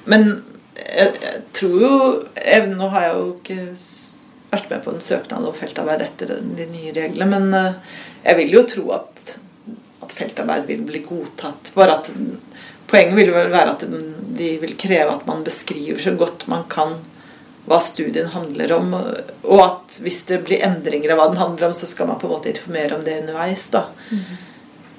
Men 0.05 0.29
jeg, 0.77 1.15
jeg 1.23 1.41
tror 1.57 1.79
jo 1.81 1.95
jeg, 2.37 2.67
Nå 2.77 2.91
har 2.93 3.07
jeg 3.07 3.15
jo 3.15 3.25
ikke 3.33 3.59
vært 4.51 4.69
med 4.71 4.85
på 4.85 4.93
en 4.93 5.03
søknad 5.03 5.47
om 5.49 5.57
feltarbeid 5.57 6.05
etter 6.05 6.37
de 6.37 6.69
nye 6.69 6.93
reglene. 6.95 7.31
Men 7.33 7.57
eh, 7.57 7.97
jeg 8.21 8.41
vil 8.43 8.53
jo 8.59 8.65
tro 8.69 8.85
at, 8.99 9.33
at 10.05 10.13
feltarbeid 10.13 10.69
vil 10.69 10.85
bli 10.85 11.01
godtatt. 11.09 11.73
Bare 11.73 11.97
at 12.03 12.13
Poenget 12.87 13.17
vil 13.19 13.33
vel 13.35 13.51
være 13.51 13.75
at 13.75 13.85
de 14.37 14.49
vil 14.61 14.75
kreve 14.79 15.11
at 15.11 15.27
man 15.27 15.43
beskriver 15.43 15.99
så 15.99 16.13
godt 16.15 16.47
man 16.51 16.65
kan 16.71 16.97
hva 17.67 17.81
studien 17.83 18.29
handler 18.31 18.71
om, 18.77 18.93
og 19.43 19.61
at 19.61 19.97
hvis 19.99 20.21
det 20.29 20.37
blir 20.47 20.63
endringer 20.63 21.11
av 21.11 21.19
hva 21.19 21.25
den 21.33 21.41
handler 21.41 21.67
om, 21.67 21.73
så 21.75 21.89
skal 21.89 22.07
man 22.07 22.19
på 22.21 22.29
en 22.29 22.37
måte 22.37 22.53
informere 22.53 22.95
om 22.95 23.03
det 23.03 23.17
underveis. 23.25 23.65
da. 23.73 23.81
Mm. 24.07 24.37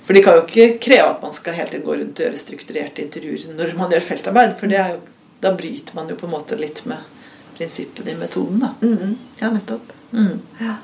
For 0.05 0.17
de 0.17 0.23
kan 0.25 0.37
jo 0.37 0.43
ikke 0.45 0.67
kreve 0.85 1.07
at 1.15 1.25
man 1.25 1.33
skal 1.37 1.57
hele 1.57 1.73
tiden 1.73 1.87
gå 1.87 1.97
rundt 1.97 2.21
og 2.21 2.27
gjøre 2.27 2.41
strukturerte 2.41 3.03
intervjuer 3.05 3.57
når 3.57 3.73
man 3.79 3.95
gjør 3.95 4.05
feltarbeid, 4.11 4.53
for 4.61 4.73
jo, 4.73 5.01
da 5.41 5.55
bryter 5.57 5.97
man 5.97 6.13
jo 6.13 6.19
på 6.21 6.29
en 6.29 6.35
måte 6.35 6.61
litt 6.61 6.85
med 6.89 7.17
prinsippene 7.57 8.13
i 8.13 8.21
metoden. 8.21 8.61
da. 8.67 8.71
Mm. 8.85 9.17
Ja, 9.41 9.51
nettopp. 9.55 9.93
Mm. 10.13 10.39
Ja. 10.61 10.77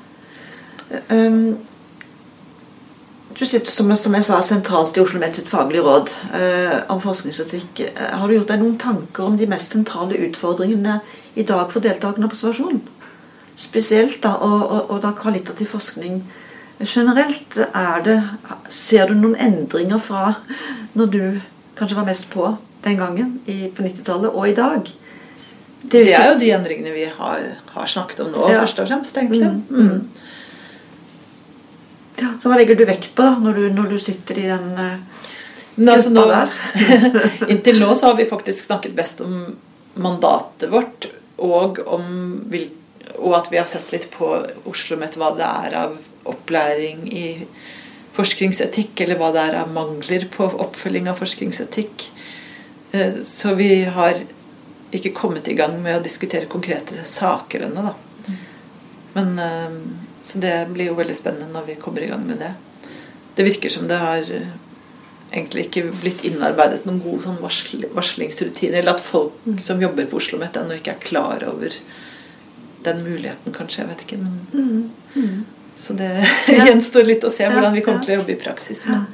Um, 1.09 1.39
du 3.33 3.45
sitter 3.45 3.73
som 3.73 3.89
jeg, 3.91 3.99
som 3.99 4.15
jeg 4.15 4.27
sa, 4.27 4.39
sentralt 4.45 4.97
i 4.97 5.01
Oslo 5.03 5.19
Met 5.19 5.35
sitt 5.35 5.49
faglige 5.51 5.83
råd 5.83 6.11
eh, 6.37 6.77
om 6.93 7.01
forskningsetikk. 7.03 7.81
Uh, 7.97 8.03
har 8.21 8.27
du 8.27 8.35
gjort 8.37 8.51
deg 8.53 8.61
noen 8.61 8.77
tanker 8.79 9.25
om 9.25 9.37
de 9.39 9.47
mest 9.49 9.73
sentrale 9.75 10.19
utfordringene 10.27 10.99
i 11.35 11.43
dag 11.47 11.71
for 11.73 11.83
deltakende 11.83 12.29
observasjon? 12.29 12.83
Spesielt 13.59 14.21
da, 14.23 14.35
og, 14.43 14.61
og, 14.63 14.81
og 14.95 15.01
da 15.03 15.11
kvalitativ 15.17 15.73
forskning 15.73 16.21
generelt. 16.79 17.57
Er 17.73 18.05
det, 18.05 18.19
ser 18.69 19.09
du 19.09 19.17
noen 19.17 19.35
endringer 19.39 19.99
fra 20.03 20.37
når 20.95 21.11
du 21.11 21.21
kanskje 21.79 21.97
var 21.97 22.07
mest 22.07 22.29
på 22.31 22.53
den 22.85 22.99
gangen 22.99 23.39
i, 23.47 23.65
på 23.73 23.83
90-tallet, 23.83 24.31
og 24.31 24.49
i 24.49 24.55
dag? 24.55 24.91
Det, 25.85 26.05
det, 26.05 26.13
er 26.17 26.31
jo 26.31 26.37
de 26.41 26.51
endringene 26.55 26.93
vi 26.95 27.05
har, 27.17 27.41
har 27.75 27.89
snakket 27.89 28.23
om 28.23 28.31
nå, 28.33 28.47
ja. 28.49 28.61
først 28.63 28.79
og 28.81 28.87
fremst, 28.89 29.17
egentlig. 29.17 29.49
Mm. 29.69 29.89
Mm. 29.89 30.24
Så 32.15 32.49
hva 32.49 32.57
legger 32.59 32.77
du 32.79 32.85
vekt 32.87 33.11
på 33.15 33.25
da, 33.25 33.35
når 33.41 33.59
du, 33.59 33.63
når 33.75 33.95
du 33.95 33.99
sitter 33.99 34.39
i 34.39 34.47
den 34.47 34.69
uh, 34.79 35.25
altså, 35.83 36.13
nå, 36.13 36.25
der? 36.31 36.53
inntil 37.51 37.81
nå 37.81 37.91
så 37.95 38.11
har 38.11 38.19
vi 38.19 38.29
faktisk 38.29 38.67
snakket 38.69 38.95
best 38.97 39.23
om 39.25 39.55
mandatet 39.99 40.71
vårt, 40.71 41.09
og, 41.43 41.79
om, 41.87 42.05
og 43.15 43.35
at 43.37 43.49
vi 43.51 43.59
har 43.59 43.67
sett 43.67 43.91
litt 43.95 44.09
på 44.13 44.29
Oslo 44.31 44.71
OsloMet 44.71 45.17
hva 45.19 45.31
det 45.35 45.47
er 45.47 45.77
av 45.85 45.97
opplæring 46.27 47.05
i 47.11 47.27
forskningsetikk, 48.15 48.95
eller 49.03 49.19
hva 49.19 49.31
det 49.35 49.43
er 49.43 49.59
av 49.59 49.71
mangler 49.75 50.27
på 50.31 50.47
oppfølging 50.47 51.09
av 51.11 51.19
forskningsetikk. 51.19 52.07
Eh, 52.95 53.19
så 53.23 53.53
vi 53.59 53.83
har 53.83 54.21
ikke 54.95 55.11
kommet 55.15 55.47
i 55.51 55.55
gang 55.57 55.75
med 55.83 55.99
å 55.99 56.03
diskutere 56.03 56.47
konkrete 56.51 57.03
saker 57.07 57.67
ennå, 57.67 57.91
da. 57.91 58.35
Men 59.15 59.39
eh, 59.39 59.79
så 60.25 60.39
det 60.41 60.53
blir 60.73 60.89
jo 60.89 60.97
veldig 60.97 61.15
spennende 61.17 61.53
når 61.53 61.67
vi 61.67 61.81
kommer 61.81 62.01
i 62.01 62.07
gang 62.09 62.23
med 62.25 62.39
det. 62.41 62.53
Det 63.35 63.43
virker 63.45 63.69
som 63.69 63.85
det 63.87 63.99
har 64.01 64.25
eh, 64.33 64.47
egentlig 65.29 65.67
ikke 65.67 65.83
blitt 66.01 66.23
innarbeidet 66.25 66.87
noen 66.87 66.97
gode 67.03 67.21
sånn 67.27 67.37
varsl 67.43 67.83
varslingsrutiner. 67.93 68.79
Eller 68.79 68.95
at 68.95 69.03
folk 69.05 69.37
mm. 69.45 69.59
som 69.61 69.83
jobber 69.83 70.07
på 70.09 70.17
Oslo 70.17 70.39
OsloMet 70.39 70.57
ennå 70.57 70.79
ikke 70.79 70.95
er 70.95 71.03
klar 71.03 71.45
over 71.45 71.77
den 72.87 73.03
muligheten, 73.05 73.53
kanskje. 73.53 73.83
Jeg 73.83 73.91
vet 73.91 74.03
ikke. 74.07 74.19
Men, 74.23 74.39
mm. 74.53 75.21
Mm. 75.21 75.69
Så 75.77 75.93
det 75.99 76.09
gjenstår 76.57 77.05
litt 77.05 77.27
å 77.27 77.33
se 77.33 77.45
hvordan 77.45 77.77
vi 77.77 77.85
kommer 77.85 78.01
til 78.01 78.15
å 78.15 78.19
jobbe 78.23 78.33
i 78.33 78.41
praksis. 78.41 78.85
Men 78.89 79.05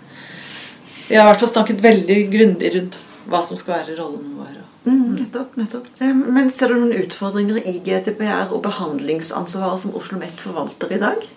vi 1.10 1.20
har 1.20 1.26
i 1.26 1.32
hvert 1.34 1.44
fall 1.44 1.56
snakket 1.58 1.84
veldig 1.84 2.22
grundig 2.32 2.76
rundt 2.78 3.02
hva 3.28 3.44
som 3.44 3.60
skal 3.60 3.82
være 3.82 4.00
rollen 4.00 4.32
vår. 4.40 4.61
Mm, 4.84 5.16
nettopp, 5.20 5.56
nettopp. 5.56 5.90
Men 6.02 6.50
ser 6.54 6.72
du 6.72 6.80
noen 6.80 6.96
utfordringer 7.04 7.60
i 7.70 7.76
GDPR 7.86 8.50
og 8.50 8.64
behandlingsansvaret 8.66 9.84
som 9.84 9.92
Oslo 9.94 10.18
OsloMet 10.18 10.42
forvalter 10.42 10.96
i 10.96 11.00
dag? 11.02 11.28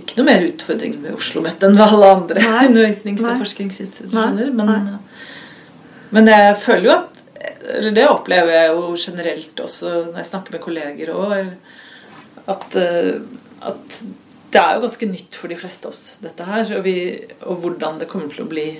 Ikke 0.00 0.18
noe 0.18 0.28
mer 0.30 0.46
utfordringer 0.48 1.02
med 1.02 1.12
Oslo 1.12 1.42
OsloMet 1.42 1.66
enn 1.66 1.76
med 1.76 1.84
alle 1.84 2.12
andre 2.14 2.46
undervisnings- 2.70 3.26
og 3.26 3.42
forskningsinstitusjoner. 3.44 4.48
Men, 4.56 4.88
men, 6.16 6.32
jeg 6.32 6.56
føler 6.64 6.88
jo 6.88 6.94
at 6.96 7.12
Eller 7.76 7.92
det 7.94 8.06
opplever 8.08 8.54
jeg 8.54 8.72
jo 8.72 8.94
generelt 9.02 9.60
også 9.60 9.92
når 10.08 10.20
jeg 10.22 10.30
snakker 10.30 10.56
med 10.56 10.64
kolleger 10.64 11.12
òg. 11.12 11.52
At, 12.46 12.76
eh, 12.78 13.16
at, 13.66 14.00
det 14.54 14.60
er 14.62 14.76
jo 14.76 14.84
ganske 14.86 15.08
nytt 15.10 15.36
for 15.36 15.52
de 15.52 15.58
fleste 15.58 15.88
av 15.88 15.92
oss, 15.92 16.04
dette 16.22 16.46
her. 16.46 16.70
Og, 16.78 16.84
vi, 16.86 16.96
og 17.44 17.60
hvordan 17.60 17.98
det 18.00 18.08
kommer 18.08 18.32
til 18.32 18.46
å 18.46 18.50
bli 18.50 18.70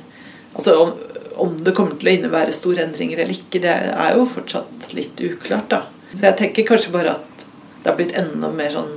Altså 0.56 0.72
om, 0.80 0.92
om, 1.36 1.56
det 1.64 1.74
kommer 1.76 1.96
til 1.98 2.10
å 2.10 2.14
innebære 2.16 2.54
store 2.56 2.84
endringer 2.86 3.20
eller 3.22 3.36
ikke, 3.36 3.60
det 3.64 3.72
er 3.72 4.16
jo 4.16 4.26
fortsatt 4.32 4.90
litt 4.96 5.20
uklart, 5.24 5.68
da. 5.72 5.82
Så 6.12 6.22
jeg 6.28 6.38
tenker 6.40 6.68
kanskje 6.70 6.94
bare 6.94 7.16
at 7.18 7.46
det 7.82 7.90
har 7.90 7.98
blitt 7.98 8.16
enda 8.18 8.52
mer 8.54 8.72
sånn 8.74 8.94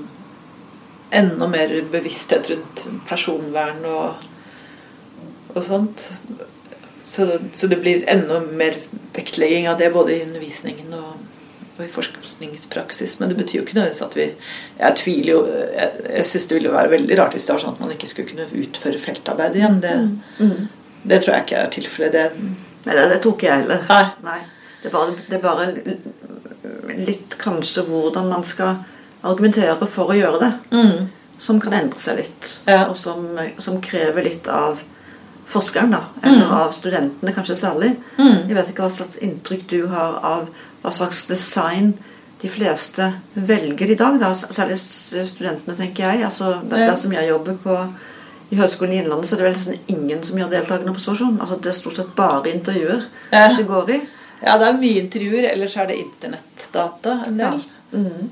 Enda 1.10 1.48
mer 1.50 1.72
bevissthet 1.90 2.52
rundt 2.52 2.84
personvern 3.10 3.80
og, 3.90 4.20
og 5.56 5.64
sånt. 5.66 6.04
Så, 7.02 7.26
så, 7.50 7.66
det 7.66 7.80
blir 7.82 8.04
enda 8.06 8.38
mer 8.46 8.78
vektlegging 9.16 9.66
av 9.72 9.80
det 9.80 9.88
både 9.96 10.14
i 10.14 10.20
undervisningen 10.28 10.94
og, 10.94 11.16
og 11.80 11.82
i 11.82 11.90
forskningspraksis. 11.96 13.16
Men 13.18 13.34
det 13.34 13.40
betyr 13.40 13.58
jo 13.58 13.64
ikke 13.66 13.80
nødvendigvis 13.80 14.06
at 14.06 14.20
vi 14.20 14.28
Jeg 14.84 15.00
tviler 15.02 15.32
jo 15.32 15.42
Jeg, 15.50 16.06
jeg 16.12 16.30
syns 16.30 16.46
det 16.52 16.60
ville 16.60 16.76
være 16.76 16.94
veldig 16.94 17.18
rart 17.18 17.34
hvis 17.34 17.50
det 17.50 17.56
var 17.56 17.64
sånn 17.66 17.74
at 17.80 17.82
man 17.88 17.96
ikke 17.96 18.12
skulle 18.12 18.30
kunne 18.36 18.62
utføre 18.62 19.02
feltarbeid 19.08 19.58
igjen. 19.58 19.82
Det, 19.82 19.96
mm. 20.38 20.70
Det 21.04 21.22
tror 21.22 21.36
jeg 21.36 21.46
ikke 21.46 21.62
er 21.62 21.72
tilfellet. 21.74 22.16
Det, 22.16 22.56
Nei, 22.86 22.96
det, 22.96 23.06
det 23.12 23.20
ikke 23.22 23.48
jeg 23.48 23.64
heller. 23.64 23.86
Nei. 23.90 24.04
Nei. 24.26 24.40
Det, 24.82 24.90
er 24.90 24.94
bare, 24.96 25.16
det, 25.28 25.38
er 25.38 25.44
bare, 25.44 26.98
litt 27.00 27.36
kanskje 27.40 27.84
hvordan 27.88 28.30
man 28.32 28.46
skal 28.48 28.84
argumentere 29.28 29.88
for 29.92 30.12
å 30.12 30.16
gjøre 30.16 30.40
det, 30.44 30.52
mm. 30.72 31.10
som 31.44 31.60
kan 31.60 31.76
endre 31.76 32.00
seg 32.00 32.22
litt. 32.22 32.54
Ja. 32.70 32.86
Og 32.88 32.96
som, 33.00 33.26
som, 33.60 33.82
krever 33.84 34.26
litt 34.26 34.48
av 34.48 34.80
forskeren, 35.50 35.92
da. 35.96 36.06
Eller 36.24 36.46
mm. 36.46 36.56
av 36.62 36.76
studentene, 36.78 37.36
kanskje 37.36 37.58
særlig. 37.60 37.96
Mm. 38.20 38.48
Jeg 38.48 38.56
vet 38.58 38.72
ikke 38.72 38.86
hva 38.86 38.94
slags 38.96 39.20
inntrykk 39.26 39.68
du 39.72 39.82
har 39.92 40.22
av 40.24 40.48
hva 40.80 40.94
slags 40.96 41.26
design 41.28 41.98
de 42.40 42.48
fleste 42.48 43.10
velger 43.34 43.92
i 43.92 43.98
dag. 44.00 44.20
Da. 44.22 44.32
Særlig 44.38 44.80
studentene, 44.80 45.76
tenker 45.76 46.08
jeg. 46.08 46.24
Altså, 46.30 46.62
er 46.70 46.86
der 46.88 46.96
som 47.00 47.14
jeg 47.14 47.28
jobber 47.28 47.60
på 47.64 47.76
i 48.50 48.58
Høgskolen 48.58 48.96
i 48.96 49.00
Innlandet 49.04 49.30
så 49.30 49.36
er 49.36 49.42
det 49.42 49.48
vel 49.48 49.58
nesten 49.58 49.94
ingen 49.94 50.24
som 50.26 50.40
gjør 50.40 50.50
deltakende 50.54 50.94
observasjon. 50.96 51.38
Altså 51.44 51.60
Det 51.62 51.70
er 51.70 51.78
stort 51.78 52.00
sett 52.00 52.16
bare 52.18 52.50
intervjuer 52.50 53.06
ja. 53.30 53.48
det 53.58 53.68
går 53.70 53.94
i. 53.94 54.00
Ja, 54.42 54.56
det 54.58 54.70
er 54.70 54.80
mye 54.80 55.02
intervjuer. 55.04 55.48
Ellers 55.52 55.76
er 55.78 55.90
det 55.90 56.00
internettdata 56.02 57.18
en 57.28 57.40
del. 57.42 57.64
Ja. 57.64 58.00
Mm. 58.00 58.30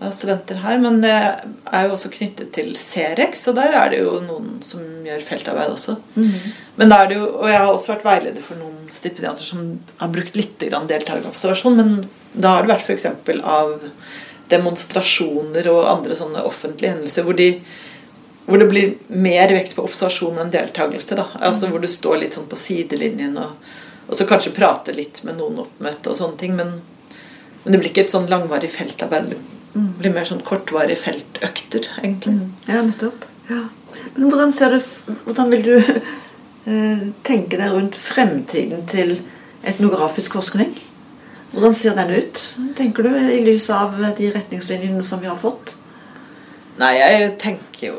Av 0.00 0.14
studenter 0.16 0.60
her. 0.62 0.78
Men 0.84 1.02
det 1.02 1.12
er 1.16 1.88
jo 1.88 1.96
også 1.96 2.12
knyttet 2.14 2.52
til 2.54 2.70
Cerex, 2.78 3.42
og 3.50 3.58
der 3.58 3.74
er 3.80 3.92
det 3.92 4.00
jo 4.04 4.14
noen 4.24 4.60
som 4.64 4.84
gjør 5.06 5.26
feltarbeid 5.26 5.74
også. 5.74 5.98
Mm. 6.14 6.54
Men 6.78 6.94
da 6.94 7.02
er 7.02 7.10
det 7.10 7.18
jo, 7.18 7.26
Og 7.34 7.50
jeg 7.50 7.58
har 7.58 7.74
også 7.74 7.94
vært 7.96 8.08
veileder 8.12 8.46
for 8.46 8.62
noen 8.62 8.78
stipendiater 8.94 9.46
som 9.46 9.66
har 9.98 10.14
brukt 10.14 10.38
litt 10.38 10.58
deltakerobservasjon, 10.62 11.76
men 11.78 11.94
da 12.32 12.56
har 12.56 12.66
det 12.66 12.74
vært 12.76 12.86
f.eks. 12.86 13.06
av 13.42 13.78
demonstrasjoner 14.50 15.68
og 15.70 15.86
andre 15.86 16.16
sånne 16.18 16.42
offentlige 16.46 16.94
hendelser 16.94 17.26
hvor 17.26 17.36
de 17.38 17.52
hvor 18.46 18.58
det 18.58 18.66
blir 18.70 18.94
mer 19.08 19.52
vekt 19.54 19.76
på 19.76 19.84
observasjon 19.86 20.38
enn 20.42 20.52
deltakelse. 20.52 21.16
da, 21.18 21.26
altså 21.38 21.70
Hvor 21.70 21.82
du 21.82 21.88
står 21.90 22.22
litt 22.22 22.36
sånn 22.38 22.48
på 22.50 22.58
sidelinjen 22.58 23.36
og, 23.38 23.56
og 24.08 24.16
så 24.18 24.26
kanskje 24.26 24.54
prater 24.56 24.96
litt 24.96 25.22
med 25.26 25.38
noen 25.38 25.62
oppmøtte 25.66 26.10
og 26.10 26.18
sånne 26.18 26.40
ting. 26.40 26.56
Men, 26.58 26.80
men, 27.62 27.72
det 27.72 27.78
blir 27.78 27.90
ikke 27.92 28.06
et 28.08 28.14
sånn 28.14 28.30
langvarig 28.30 28.72
feltarbeid. 28.74 29.36
Det 29.74 29.84
blir 30.00 30.14
mer 30.14 30.26
sånn 30.26 30.42
kortvarige 30.46 30.98
feltøkter, 30.98 31.86
egentlig. 32.02 32.38
Mm. 32.40 32.54
Ja, 32.66 32.82
nettopp. 32.86 33.28
Ja. 33.50 33.64
Men 34.14 34.30
hvordan 34.30 34.52
ser 34.54 34.76
du 34.76 34.80
Hvordan 35.24 35.50
vil 35.50 35.62
du 35.66 35.74
eh, 36.70 37.06
tenke 37.26 37.58
deg 37.58 37.74
rundt 37.74 37.98
fremtiden 37.98 38.86
til 38.90 39.18
etnografisk 39.66 40.38
forskning? 40.38 40.74
Hvordan 41.50 41.74
ser 41.74 41.96
den 41.98 42.12
ut, 42.14 42.40
tenker 42.78 43.06
du, 43.06 43.10
i 43.10 43.40
lys 43.42 43.66
av 43.74 43.96
de 44.18 44.30
retningslinjene 44.30 45.02
som 45.06 45.22
vi 45.22 45.30
har 45.30 45.38
fått? 45.38 45.74
Nei, 46.80 46.94
jeg 46.96 47.32
tenker 47.40 47.90
jo 47.90 47.96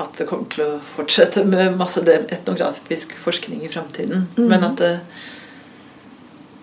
at 0.00 0.16
det 0.16 0.26
kommer 0.28 0.48
til 0.50 0.64
å 0.64 0.80
fortsette 0.94 1.44
med 1.48 1.76
masse 1.78 2.02
etnografisk 2.08 3.12
forskning 3.20 3.62
i 3.66 3.70
framtiden. 3.72 4.26
Mm. 4.36 4.46
Men 4.48 4.66
at 4.70 4.80
det, 4.80 4.92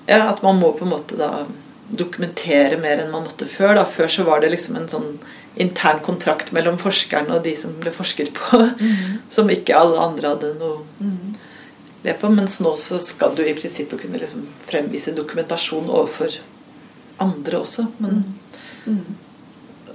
ja, 0.08 0.24
at 0.32 0.44
man 0.44 0.60
må 0.62 0.72
på 0.76 0.88
en 0.88 0.94
måte 0.96 1.20
da 1.20 1.46
dokumentere 1.88 2.80
mer 2.82 3.00
enn 3.00 3.12
man 3.14 3.28
måtte 3.28 3.48
før. 3.50 3.76
Da. 3.78 3.86
Før 3.88 4.12
så 4.12 4.26
var 4.28 4.42
det 4.44 4.52
liksom 4.56 4.80
en 4.80 4.90
sånn 4.92 5.12
intern 5.58 6.02
kontrakt 6.06 6.52
mellom 6.54 6.78
forskeren 6.82 7.32
og 7.34 7.44
de 7.48 7.56
som 7.58 7.76
ble 7.82 7.94
forsket 7.96 8.34
på, 8.36 8.60
mm. 8.78 9.30
som 9.34 9.50
ikke 9.50 9.78
alle 9.78 10.02
andre 10.04 10.34
hadde 10.34 10.52
noe 10.60 10.84
mm. 11.00 11.38
le 12.06 12.18
på. 12.20 12.34
Mens 12.34 12.60
nå 12.64 12.74
så 12.80 13.00
skal 13.04 13.38
du 13.38 13.46
i 13.46 13.56
prinsippet 13.58 14.04
kunne 14.04 14.22
liksom 14.22 14.46
fremvise 14.68 15.16
dokumentasjon 15.18 15.90
overfor 15.90 16.40
andre 17.24 17.64
også. 17.64 17.88
Men 18.04 18.22
mm. 18.86 19.16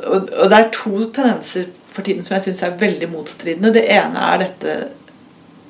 Og, 0.06 0.28
og, 0.32 0.50
det 0.50 0.58
er 0.58 0.74
to 0.74 1.06
tendenser 1.14 1.70
for 1.92 2.06
tiden 2.06 2.24
som 2.24 2.36
jeg 2.36 2.48
syns 2.48 2.62
er 2.66 2.78
veldig 2.80 3.08
motstridende. 3.12 3.72
Det 3.74 3.84
ene 3.92 4.26
er 4.32 4.42
dette 4.42 4.76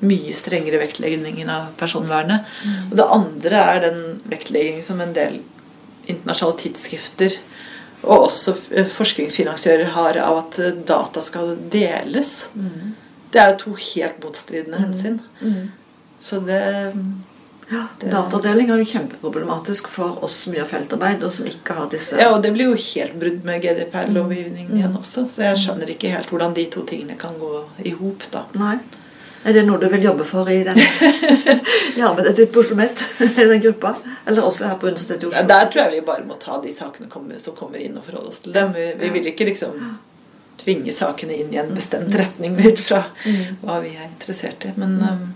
mye 0.03 0.35
strengere 0.35 0.81
vektleggingen 0.81 1.49
av 1.51 1.71
personvernet. 1.79 2.47
Mm. 2.63 2.91
Og 2.91 2.99
det 2.99 3.09
andre 3.17 3.63
er 3.73 3.81
den 3.85 3.99
vektleggingen 4.31 4.85
som 4.85 5.01
en 5.03 5.15
del 5.15 5.41
internasjonale 6.11 6.59
tidsskrifter 6.59 7.37
og 8.03 8.25
også 8.25 8.55
forskningsfinansiører 8.97 9.93
har 9.95 10.19
av 10.19 10.41
at 10.41 10.59
data 10.87 11.21
skal 11.23 11.53
deles. 11.71 12.49
Mm. 12.55 12.95
Det 13.31 13.39
er 13.39 13.53
jo 13.53 13.59
to 13.61 13.75
helt 13.79 14.19
motstridende 14.23 14.79
mm. 14.79 14.83
hensyn. 14.83 15.19
Mm. 15.39 15.69
Så 16.19 16.41
det 16.43 16.63
ja, 17.73 17.83
Datadeling 18.03 18.71
er 18.71 18.81
jo 18.81 18.87
kjempeproblematisk 18.93 19.87
for 19.91 20.23
oss 20.25 20.43
som 20.45 20.55
gjør 20.55 20.69
feltarbeid, 20.69 21.23
og 21.25 21.33
som 21.35 21.47
ikke 21.49 21.77
har 21.77 21.91
disse 21.91 22.19
Ja, 22.21 22.31
og 22.33 22.41
det 22.45 22.53
blir 22.55 22.71
jo 22.71 22.79
helt 22.79 23.15
brudd 23.19 23.45
med 23.47 23.63
GDPR-lovgivningen 23.63 24.83
mm. 24.83 24.99
også, 25.01 25.27
så 25.33 25.47
jeg 25.49 25.61
skjønner 25.63 25.93
ikke 25.93 26.13
helt 26.13 26.33
hvordan 26.33 26.55
de 26.57 26.67
to 26.73 26.85
tingene 26.89 27.17
kan 27.19 27.35
gå 27.39 27.53
i 27.83 27.95
hop, 27.97 28.27
da. 28.33 28.45
Nei. 28.59 28.77
Er 29.43 29.57
det 29.57 29.65
noe 29.67 29.79
du 29.79 29.89
vil 29.91 30.05
jobbe 30.05 30.23
for 30.23 30.47
i, 30.47 30.61
den, 30.63 30.77
arbeidet 32.07 32.37
ditt 32.37 32.53
på 32.53 32.61
Oslo 32.63 32.77
Met? 32.79 33.01
I 33.19 33.47
den 33.49 33.59
gruppa? 33.65 33.97
Eller 34.25 34.45
også 34.47 34.69
her 34.69 34.77
på 34.79 34.87
Universitetet 34.87 35.25
i 35.25 35.27
Oslo? 35.27 35.41
Ja, 35.41 35.43
der 35.49 35.67
tror 35.67 35.83
jeg 35.83 35.97
vi 35.97 36.05
bare 36.07 36.23
må 36.23 36.37
ta 36.39 36.61
de 36.63 36.71
sakene 36.71 37.11
som 37.43 37.57
kommer 37.57 37.83
inn, 37.83 37.97
og 37.99 38.07
forholde 38.07 38.31
oss 38.31 38.39
til 38.45 38.55
dem. 38.55 38.71
Vi, 38.77 38.87
vi 39.01 39.11
vil 39.17 39.27
ikke 39.33 39.49
liksom 39.51 39.75
tvinge 40.63 40.95
sakene 40.95 41.35
inn 41.35 41.51
i 41.51 41.59
en 41.59 41.73
bestemt 41.75 42.15
retning 42.15 42.55
ut 42.55 42.79
fra 42.79 43.03
mm. 43.25 43.63
hva 43.65 43.81
vi 43.83 43.91
er 43.97 44.07
interessert 44.07 44.63
i. 44.69 44.71
Men, 44.79 44.95
um, 45.01 45.32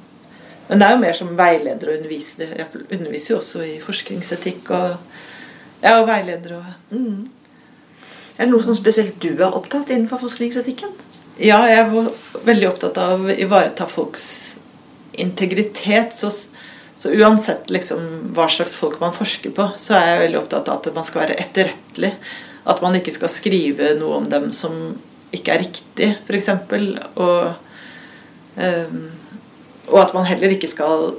men 0.67 0.79
det 0.79 0.87
er 0.87 0.95
jo 0.95 1.01
mer 1.01 1.15
som 1.15 1.33
veileder 1.39 1.89
og 1.89 1.97
underviser. 1.99 2.53
Jeg 2.59 2.85
underviser 2.91 3.33
jo 3.33 3.39
også 3.39 3.63
i 3.63 3.77
forskningsetikk 3.83 4.71
og, 4.75 5.17
ja, 5.81 5.97
og 5.97 6.07
veileder 6.09 6.57
og 6.59 6.95
mm. 6.95 7.25
Er 8.37 8.45
det 8.45 8.53
noe 8.53 8.61
som 8.61 8.75
spesielt 8.77 9.15
du 9.17 9.31
er 9.31 9.55
opptatt 9.55 9.89
innenfor 9.89 10.21
forskningsetikken? 10.21 10.91
Ja, 11.41 11.63
jeg 11.69 11.79
er 11.81 12.43
veldig 12.45 12.67
opptatt 12.69 12.99
av 13.01 13.25
å 13.25 13.33
ivareta 13.33 13.87
folks 13.89 14.27
integritet. 15.17 16.13
Så, 16.13 16.29
så 16.95 17.13
uansett 17.17 17.71
liksom 17.73 18.33
hva 18.37 18.45
slags 18.51 18.77
folk 18.77 18.99
man 19.01 19.15
forsker 19.17 19.55
på, 19.57 19.71
så 19.81 19.97
er 19.97 20.11
jeg 20.11 20.23
veldig 20.27 20.41
opptatt 20.43 20.69
av 20.69 20.81
at 20.83 20.91
man 20.93 21.07
skal 21.07 21.23
være 21.25 21.39
etterrettelig. 21.41 22.13
At 22.69 22.83
man 22.85 22.97
ikke 22.99 23.15
skal 23.15 23.31
skrive 23.31 23.95
noe 23.97 24.21
om 24.21 24.29
dem 24.29 24.51
som 24.53 24.77
ikke 25.33 25.55
er 25.55 25.63
riktig, 25.65 26.11
f.eks. 26.27 26.51
Og, 27.17 27.47
um, 28.61 28.99
og 29.87 30.01
at 30.01 30.13
man 30.15 30.27
heller 30.27 30.53
ikke 30.53 30.69
skal 30.69 31.15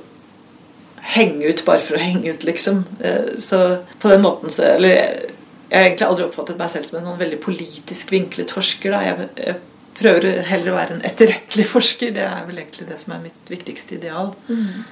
henge 1.14 1.48
ut 1.48 1.64
bare 1.64 1.82
for 1.84 1.96
å 1.96 2.02
henge 2.02 2.34
ut, 2.34 2.44
liksom. 2.44 2.84
Uh, 3.00 3.38
så 3.40 3.80
på 4.00 4.12
den 4.12 4.24
måten 4.24 4.52
så 4.52 4.74
Eller 4.74 4.94
jeg, 4.94 5.32
jeg 5.68 5.78
har 5.78 5.88
egentlig 5.88 6.08
aldri 6.08 6.26
oppfattet 6.26 6.60
meg 6.60 6.70
selv 6.72 6.86
som 6.86 7.00
en 7.00 7.18
veldig 7.20 7.40
politisk 7.44 8.12
vinklet 8.12 8.52
forsker. 8.54 8.94
da, 8.94 9.02
jeg, 9.04 9.28
jeg 9.44 9.58
prøver 9.98 10.42
heller 10.48 10.72
å 10.72 10.78
være 10.78 10.96
en 10.96 11.04
etterrettelig 11.08 11.66
forsker. 11.74 12.14
Det 12.16 12.24
er 12.24 12.46
vel 12.48 12.62
egentlig 12.62 12.88
det 12.88 13.00
som 13.02 13.16
er 13.16 13.26
mitt 13.26 13.52
viktigste 13.52 13.98
ideal. 13.98 14.32
Mm. 14.48 14.86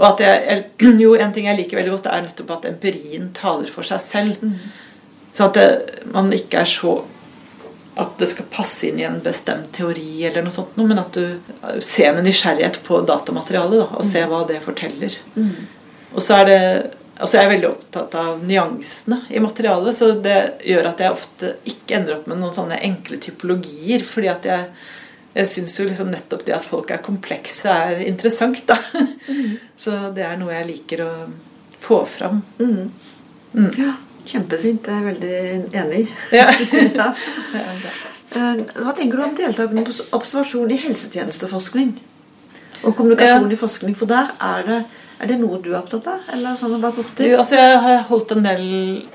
Og 0.00 0.06
at 0.12 0.22
jeg, 0.24 0.66
jo, 1.04 1.14
En 1.18 1.34
ting 1.34 1.48
jeg 1.50 1.58
liker 1.62 1.80
veldig 1.80 1.96
godt, 1.96 2.10
er 2.12 2.26
nettopp 2.26 2.54
at 2.58 2.70
empirien 2.70 3.30
taler 3.36 3.72
for 3.72 3.86
seg 3.86 4.04
selv. 4.04 4.44
Mm. 4.44 4.58
Så 5.34 5.46
at 5.46 5.58
det, 5.58 5.68
man 6.10 6.30
ikke 6.34 6.64
er 6.64 6.70
så 6.70 7.00
at 8.00 8.14
det 8.20 8.30
skal 8.30 8.48
passe 8.52 8.88
inn 8.88 9.00
i 9.00 9.06
en 9.06 9.18
bestemt 9.24 9.72
teori, 9.76 10.22
eller 10.24 10.44
noe 10.46 10.54
sånt, 10.54 10.78
men 10.78 11.00
at 11.02 11.16
du 11.16 11.80
ser 11.84 12.14
med 12.16 12.24
nysgjerrighet 12.24 12.80
på 12.86 13.02
datamaterialet 13.08 13.82
da, 13.82 13.88
og 13.90 14.06
mm. 14.06 14.08
ser 14.08 14.30
hva 14.30 14.40
det 14.48 14.62
forteller. 14.64 15.18
Mm. 15.36 15.68
Og 16.14 16.24
så 16.24 16.40
er 16.40 16.50
det 16.50 16.62
Altså 17.20 17.36
Jeg 17.36 17.44
er 17.44 17.50
veldig 17.50 17.68
opptatt 17.68 18.14
av 18.16 18.44
nyansene 18.48 19.18
i 19.28 19.42
materialet, 19.44 19.92
så 19.92 20.06
det 20.24 20.38
gjør 20.64 20.86
at 20.88 21.02
jeg 21.04 21.12
ofte 21.12 21.50
ikke 21.68 21.98
ender 21.98 22.14
opp 22.14 22.30
med 22.30 22.40
noen 22.40 22.54
sånne 22.56 22.78
enkle 22.86 23.18
typologier. 23.20 24.00
fordi 24.08 24.30
at 24.32 24.48
jeg, 24.48 24.70
jeg 25.34 25.50
syns 25.52 25.74
jo 25.76 25.84
liksom 25.84 26.08
nettopp 26.14 26.46
det 26.46 26.54
at 26.56 26.64
folk 26.64 26.94
er 26.96 27.02
komplekse, 27.04 27.68
er 27.68 28.00
interessant. 28.06 28.62
da. 28.64 28.78
Mm. 29.28 29.58
Så 29.84 29.98
det 30.16 30.24
er 30.24 30.40
noe 30.40 30.54
jeg 30.54 30.70
liker 30.70 31.04
å 31.04 31.10
få 31.84 32.06
fram. 32.08 32.40
Mm. 32.56 32.88
Mm. 33.52 33.70
Ja, 33.76 33.92
kjempefint. 34.30 34.86
Det 34.86 34.94
er 34.94 35.00
jeg 35.00 35.08
veldig 35.10 35.82
enig 35.82 36.00
i. 36.00 36.06
Ja. 36.40 36.46
ja. 37.00 37.10
Eh, 38.30 38.62
hva 38.78 38.94
tenker 38.94 39.18
du 39.18 39.24
om 39.26 39.36
deltakende 39.36 39.84
på 39.88 39.96
observasjon 40.16 40.70
i 40.70 40.78
helsetjenesteforskning? 40.84 41.92
Og 42.86 42.94
kommunikasjon 42.96 43.50
ja. 43.50 43.54
i 43.56 43.60
forskning, 43.60 43.96
for 43.98 44.10
der 44.10 44.32
er 44.38 44.66
det 44.68 44.80
er 45.20 45.28
det 45.28 45.36
noe 45.36 45.58
du 45.60 45.68
er 45.74 45.82
opptatt 45.82 46.06
av? 46.08 46.28
eller 46.32 46.56
sånn? 46.56 46.78
Du, 46.80 47.24
altså 47.36 47.58
jeg 47.58 47.80
har 47.84 48.06
holdt 48.08 48.30
en 48.32 48.46
del 48.46 48.62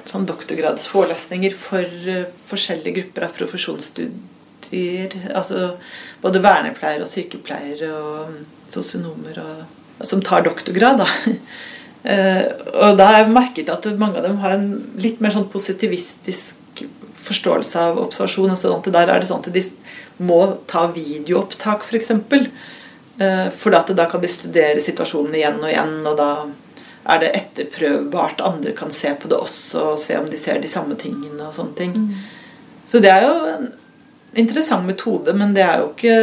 sånn 0.06 0.28
doktorgradsforelesninger 0.30 1.56
for 1.58 1.96
uh, 2.06 2.28
forskjellige 2.52 3.00
grupper 3.00 3.26
av 3.26 3.34
profesjonsstudier. 3.40 5.16
Altså 5.34 5.72
både 6.22 6.44
vernepleiere 6.46 7.08
og 7.08 7.10
sykepleiere 7.10 7.90
og 7.98 8.38
sosionomer 8.70 9.42
som 10.06 10.22
tar 10.22 10.46
doktorgrad. 10.46 11.02
da. 11.02 11.10
Uh, 12.06 12.44
og 12.86 13.00
da 13.00 13.10
har 13.10 13.24
jeg 13.24 13.34
merket 13.34 13.72
at 13.74 13.88
mange 13.98 14.20
av 14.20 14.28
dem 14.28 14.38
har 14.44 14.54
en 14.54 14.70
litt 15.02 15.24
mer 15.24 15.34
sånn 15.34 15.50
positivistisk 15.50 16.86
forståelse 17.26 17.82
av 17.82 18.00
observasjon. 18.04 18.52
og 18.52 18.58
sånt. 18.58 18.92
Der 18.94 19.10
er 19.10 19.20
det 19.20 19.30
sånn 19.30 19.44
at 19.44 19.54
de 19.54 19.64
må 20.18 20.42
ta 20.70 20.88
videoopptak, 20.94 21.84
f.eks. 21.84 22.12
Eh, 23.18 23.48
for 23.56 23.72
da 23.72 24.06
kan 24.12 24.22
de 24.22 24.32
studere 24.32 24.84
situasjonen 24.84 25.36
igjen 25.36 25.62
og 25.62 25.70
igjen, 25.72 25.96
og 26.06 26.18
da 26.20 26.30
er 27.14 27.22
det 27.22 27.32
etterprøvbart. 27.40 28.42
Andre 28.42 28.76
kan 28.78 28.92
se 28.92 29.14
på 29.14 29.32
det 29.32 29.40
også 29.40 29.92
og 29.94 30.00
se 30.02 30.18
om 30.20 30.28
de 30.30 30.38
ser 30.42 30.62
de 30.62 30.72
samme 30.72 30.98
tingene 31.00 31.48
og 31.48 31.56
sånne 31.56 31.78
ting. 31.78 31.96
Mm. 31.96 32.14
Så 32.86 33.02
det 33.02 33.12
er 33.14 33.26
jo 33.26 33.36
en 33.50 33.72
interessant 34.36 34.86
metode, 34.86 35.34
men 35.34 35.56
det 35.56 35.64
er 35.66 35.82
jo 35.82 35.92
ikke 35.94 36.18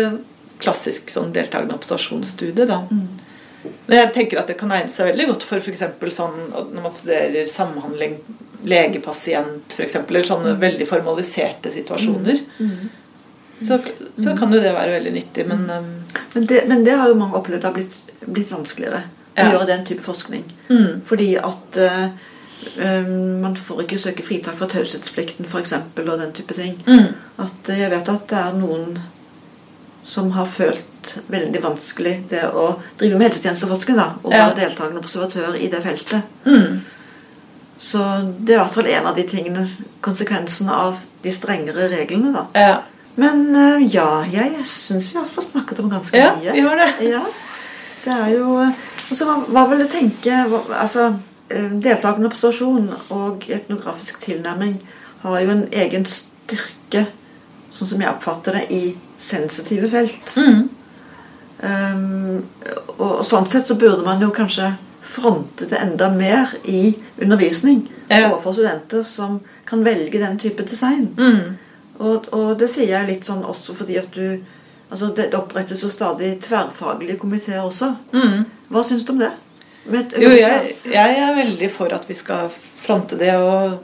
klassisk 0.62 1.10
sånn 1.10 1.32
deltakende 1.34 1.74
observasjonsstudie, 1.74 2.66
da. 2.68 2.82
Mm. 2.90 3.31
Men 3.62 3.98
jeg 3.98 4.12
tenker 4.14 4.40
at 4.40 4.48
det 4.50 4.56
kan 4.60 4.72
egne 4.74 4.90
seg 4.90 5.12
veldig 5.12 5.28
godt 5.32 5.44
for 5.46 5.62
f.eks. 5.62 5.84
sånn 6.16 6.40
når 6.50 6.80
man 6.80 6.94
studerer 6.94 7.46
samhandling 7.50 8.18
lege-pasient, 8.66 9.74
f.eks. 9.74 9.96
Eller 10.02 10.26
sånne 10.26 10.56
mm. 10.56 10.60
veldig 10.62 10.88
formaliserte 10.90 11.72
situasjoner. 11.74 12.42
Mm. 12.58 12.74
mm 12.74 12.90
så, 13.62 13.78
så, 14.16 14.36
kan 14.36 14.52
jo 14.52 14.60
det 14.60 14.72
være 14.74 14.96
veldig 14.96 15.12
nyttig. 15.14 15.46
Men, 15.46 15.70
um, 15.70 15.90
men, 16.34 16.46
det, 16.46 16.64
men 16.68 16.84
det, 16.84 16.96
har 16.98 17.08
jo 17.08 17.18
mange 17.18 17.38
opplevd 17.38 17.66
har 17.68 17.74
blitt, 17.76 17.98
blitt 18.26 18.50
vanskeligere 18.50 19.04
ja. 19.36 19.46
å 19.46 19.50
gjøre 19.52 19.68
den 19.70 19.84
type 19.86 20.04
forskning. 20.06 20.44
Mm. 20.68 21.02
Fordi 21.08 21.28
at 21.38 21.78
uh, 21.78 22.06
man 23.42 23.56
får 23.58 23.84
ikke 23.84 24.00
søke 24.02 24.26
fritak 24.26 24.58
for 24.58 24.70
taushetsplikten 24.72 25.46
f.eks. 25.46 25.76
og 26.02 26.14
den 26.18 26.34
type 26.36 26.58
ting. 26.58 26.78
Mm. 26.86 27.12
At 27.42 27.70
uh, 27.70 27.76
Jeg 27.78 27.92
vet 27.94 28.14
at 28.16 28.26
det 28.32 28.40
er 28.42 28.58
noen 28.58 28.98
som 30.08 30.32
har 30.34 30.50
følt 30.50 30.88
veldig 31.32 31.62
vanskelig 31.62 32.14
det 32.30 32.44
å 32.48 32.66
drive 33.00 33.18
med 33.18 33.28
helsetjenesteforskning 33.28 33.98
da, 33.98 34.08
og 34.22 34.34
ja. 34.34 34.46
være 34.46 34.58
deltakende 34.60 35.02
observatør 35.02 35.56
i 35.58 35.68
det 35.72 35.82
feltet. 35.84 36.28
Mm. 36.46 36.82
Så 37.82 37.98
det 38.38 38.54
er 38.54 38.60
i 38.60 38.62
hvert 38.62 38.76
fall 38.76 38.90
en 38.92 39.08
av 39.10 39.16
de 39.18 39.24
tingene, 39.26 39.66
konsekvensene 40.04 40.74
av 40.74 41.00
de 41.24 41.32
strengere 41.34 41.88
reglene. 41.90 42.30
da. 42.36 42.44
Ja. 42.54 42.76
Men 43.18 43.48
uh, 43.56 43.82
ja, 43.82 44.22
jeg 44.30 44.62
syns 44.70 45.10
vi 45.12 45.18
har 45.18 45.26
fått 45.28 45.50
snakket 45.50 45.82
om 45.82 45.90
ganske 45.92 46.16
ja, 46.16 46.32
mye. 46.38 46.46
Ja, 46.46 46.54
vi 46.54 46.62
har 46.66 46.78
det. 46.80 46.90
Ja, 47.10 47.24
det 48.04 48.14
er 48.14 48.30
jo 48.36 48.54
Og 48.62 49.18
så 49.18 49.26
hva, 49.28 49.34
hva 49.52 49.66
vil 49.68 49.82
du 49.82 49.88
tenke 49.92 50.38
altså, 50.72 51.10
eh, 51.52 51.74
Deltakende 51.84 52.30
observasjon 52.30 52.88
og 53.12 53.44
etnografisk 53.52 54.22
tilnærming 54.24 54.78
har 55.22 55.42
jo 55.42 55.52
en 55.52 55.66
egen 55.70 56.06
styrke, 56.08 57.04
sånn 57.76 57.90
som 57.92 58.00
jeg 58.02 58.10
oppfatter 58.10 58.56
det, 58.58 58.62
i 58.74 58.80
sensitive 59.22 59.90
felt. 59.92 60.32
Mm. 60.34 60.64
Um, 61.62 62.42
og, 62.96 62.96
og, 62.98 63.18
sånn 63.26 63.46
sett 63.50 63.68
så 63.70 63.76
burde 63.78 64.02
man 64.02 64.22
jo 64.22 64.32
kanskje 64.34 64.72
fronte 65.12 65.68
det 65.70 65.78
enda 65.78 66.08
mer 66.10 66.56
i 66.66 66.96
undervisning 67.20 67.84
ja. 68.08 68.32
overfor 68.32 68.56
studenter 68.56 69.04
som 69.06 69.38
kan 69.68 69.84
velge 69.86 70.18
den 70.18 70.40
type 70.42 70.64
design. 70.66 71.12
Mm. 71.18 71.54
Og, 72.00 72.26
og, 72.32 72.56
det 72.58 72.70
sier 72.72 72.90
jeg 72.96 73.08
litt 73.08 73.28
sånn 73.28 73.44
også 73.46 73.76
fordi 73.78 74.00
at 74.00 74.10
du 74.16 74.42
altså 74.92 75.08
Det 75.16 75.30
opprettes 75.32 75.80
jo 75.80 75.88
stadig 75.88 76.34
tverrfaglige 76.44 77.16
komiteer 77.16 77.62
også. 77.62 77.94
Mm. 78.12 78.42
Hva 78.68 78.82
syns 78.84 79.06
du 79.08 79.14
om 79.14 79.22
det? 79.22 79.30
jo, 79.88 80.28
jeg, 80.36 80.74
jeg, 80.84 81.14
er 81.16 81.32
veldig 81.38 81.70
for 81.72 81.94
at 81.96 82.04
vi 82.04 82.14
skal 82.14 82.50
fronte 82.82 83.16
det, 83.16 83.32
og, 83.40 83.78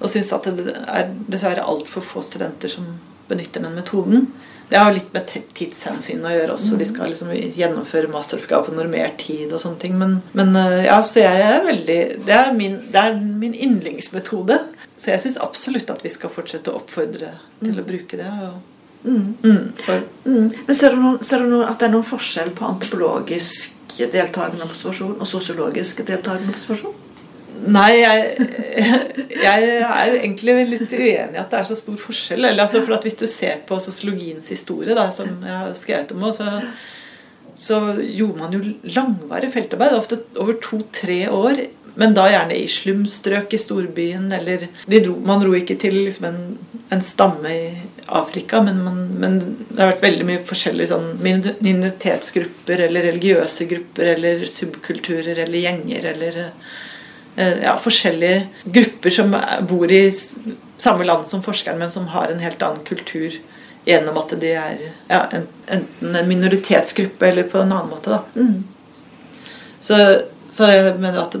og 0.00 0.10
syns 0.10 0.32
at 0.34 0.48
det 0.50 0.74
er 0.74 1.12
dessverre 1.30 1.62
altfor 1.62 2.02
få 2.02 2.24
studenter 2.26 2.72
som 2.72 2.88
benytter 3.30 3.62
den 3.62 3.78
metoden. 3.78 4.26
Det 4.70 4.78
har 4.78 4.92
litt 4.94 5.08
med 5.14 5.32
tidshensyn 5.58 6.22
å 6.22 6.30
gjøre 6.30 6.54
også. 6.54 6.76
De 6.78 6.86
skal 6.86 7.10
liksom 7.10 7.32
gjennomføre 7.34 8.10
masteroppgave 8.12 8.68
på 8.68 8.74
normert 8.76 9.16
tid 9.18 9.50
og 9.50 9.58
sånne 9.64 9.82
ting. 9.82 9.96
Men, 9.98 10.20
men 10.38 10.54
eh, 10.58 10.84
ja, 10.86 11.00
så 11.02 11.24
jeg 11.24 11.40
er 11.42 11.64
veldig 11.66 12.00
Det 12.28 12.36
er 12.36 12.52
min, 12.54 12.76
det 12.92 13.02
er 13.02 13.18
min 13.18 13.56
yndlingsmetode. 13.66 14.60
Så 14.94 15.10
jeg 15.10 15.24
syns 15.24 15.40
absolutt 15.42 15.90
at 15.90 16.04
vi 16.06 16.12
skal 16.12 16.30
fortsette 16.30 16.70
å 16.70 16.78
oppfordre 16.78 17.32
til 17.58 17.74
mm. 17.74 17.82
å 17.82 17.86
bruke 17.88 18.20
det. 18.20 18.30
Og, 18.46 18.86
mm. 19.02 19.26
Mm, 19.42 19.60
mm. 20.24 20.48
Men 20.68 20.78
ser 20.78 20.94
du, 20.94 21.02
noen, 21.02 21.20
ser 21.26 21.42
du 21.42 21.50
noen, 21.50 21.66
at 21.66 21.82
det 21.82 21.88
er 21.88 21.94
noen 21.96 22.06
forskjell 22.06 22.54
på 22.54 22.68
antropologisk 22.68 23.98
deltakende 23.98 24.68
observasjon 24.68 25.16
og 25.18 25.26
sosiologisk 25.28 26.04
deltakende 26.06 26.54
observasjon? 26.54 26.94
Nei, 27.68 27.90
jeg, 28.00 28.46
jeg, 29.34 29.72
er 29.84 30.14
egentlig 30.14 30.54
litt 30.68 30.94
uenig 30.94 31.36
i 31.36 31.40
at 31.40 31.50
det 31.52 31.58
er 31.60 31.68
så 31.68 31.76
stor 31.78 31.98
forskjell. 32.00 32.44
Eller, 32.44 32.64
altså, 32.64 32.80
for 32.86 33.02
Hvis 33.04 33.18
du 33.20 33.26
ser 33.30 33.60
på 33.68 33.80
sosiologiens 33.82 34.48
historie, 34.52 34.96
da, 34.96 35.10
som 35.14 35.28
jeg 35.44 35.56
har 35.56 35.74
skrevet 35.78 36.14
om, 36.16 36.24
så, 36.34 36.62
så 37.58 37.82
gjorde 38.00 38.40
man 38.40 38.56
jo 38.56 38.62
langvarig 38.96 39.52
feltarbeid, 39.52 39.98
ofte 39.98 40.22
over 40.40 40.56
to-tre 40.62 41.22
år, 41.28 41.66
men 42.00 42.14
da 42.16 42.28
gjerne 42.30 42.56
i 42.56 42.66
slumstrøk 42.70 43.54
i 43.54 43.60
storbyen. 43.60 44.28
Eller 44.32 44.68
dro, 44.86 45.16
man 45.26 45.42
dro 45.42 45.54
ikke 45.58 45.76
til 45.80 45.98
liksom 46.00 46.30
en, 46.30 46.42
en, 46.88 47.02
stamme 47.04 47.52
i 47.52 47.64
Afrika, 48.06 48.62
men, 48.64 48.80
man, 48.86 49.00
men, 49.20 49.40
det 49.68 49.82
har 49.82 49.92
vært 49.92 50.06
veldig 50.06 50.28
mye 50.28 50.44
forskjellige 50.48 50.94
sånn 50.94 51.10
minoritetsgrupper 51.20 52.86
eller 52.86 53.10
religiøse 53.10 53.66
grupper 53.70 54.14
eller 54.16 54.46
subkulturer 54.48 55.44
eller 55.44 55.66
gjenger 55.66 56.08
eller 56.14 56.40
ja, 57.62 57.76
forskjellige 57.80 58.46
grupper 58.64 59.14
som 59.14 59.36
bor 59.68 59.92
i 59.92 60.02
samme 60.80 61.04
land 61.04 61.28
som 61.28 61.42
forskeren, 61.44 61.78
men 61.78 61.90
som 61.90 62.08
har 62.14 62.28
en 62.32 62.42
helt 62.42 62.62
annen 62.62 62.84
kultur 62.84 63.36
gjennom 63.84 64.18
at 64.20 64.34
de 64.40 64.52
er 64.52 64.82
ja, 65.08 65.24
enten 65.32 66.16
en 66.16 66.28
minoritetsgruppe 66.28 67.28
eller 67.28 67.48
på 67.48 67.62
en 67.62 67.72
annen 67.72 67.90
måte. 67.90 68.10
da. 68.10 68.22
Mm. 68.34 68.64
Så, 69.80 69.96
så, 70.50 70.68
jeg 70.68 70.94
mener 71.00 71.22
at, 71.22 71.36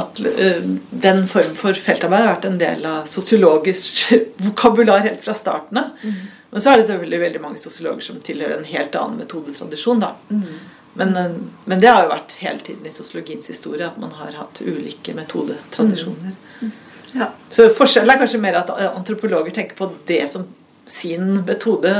at 0.00 0.20
uh, 0.24 0.68
den 0.90 1.26
form 1.28 1.54
for 1.60 1.76
feltarbeid 1.76 2.24
har 2.24 2.34
vært 2.34 2.48
en 2.48 2.60
del 2.60 2.84
av 2.88 3.08
sosiologisk 3.10 4.14
vokabular 4.46 5.04
helt 5.04 5.24
fra 5.24 5.36
starten 5.36 5.82
av. 5.82 5.96
Mm. 6.02 6.20
Men 6.50 6.62
så 6.62 6.72
er 6.72 6.80
det 6.80 6.88
selvfølgelig 6.88 7.22
veldig 7.22 7.40
mange 7.44 7.60
sosiologer 7.62 8.02
som 8.02 8.22
tilhører 8.26 8.58
en 8.58 8.70
helt 8.72 8.96
annen 8.98 9.20
metodetradisjon. 9.22 10.00
da. 10.02 10.14
Mm. 10.32 10.46
Men, 10.94 11.16
eh, 11.16 11.34
men, 11.64 11.80
det 11.80 11.90
har 11.90 12.04
jo 12.04 12.12
vært 12.12 12.36
hele 12.42 12.64
tiden 12.66 12.86
i 12.86 12.94
sosiologiens 12.94 13.46
historie 13.52 13.86
at 13.86 13.98
man 14.02 14.14
har 14.18 14.34
hatt 14.38 14.62
ulike 14.64 15.14
metodetradisjoner. 15.14 16.34
Mm. 16.60 16.72
Ja. 17.12 17.30
Så 17.50 17.68
forskjellen 17.74 18.10
er 18.10 18.22
kanskje 18.22 18.42
mer 18.42 18.60
at 18.60 18.70
antropologer 18.70 19.54
tenker 19.54 19.78
på 19.78 19.90
det 20.06 20.24
som 20.30 20.46
sin 20.86 21.40
metode 21.46 21.94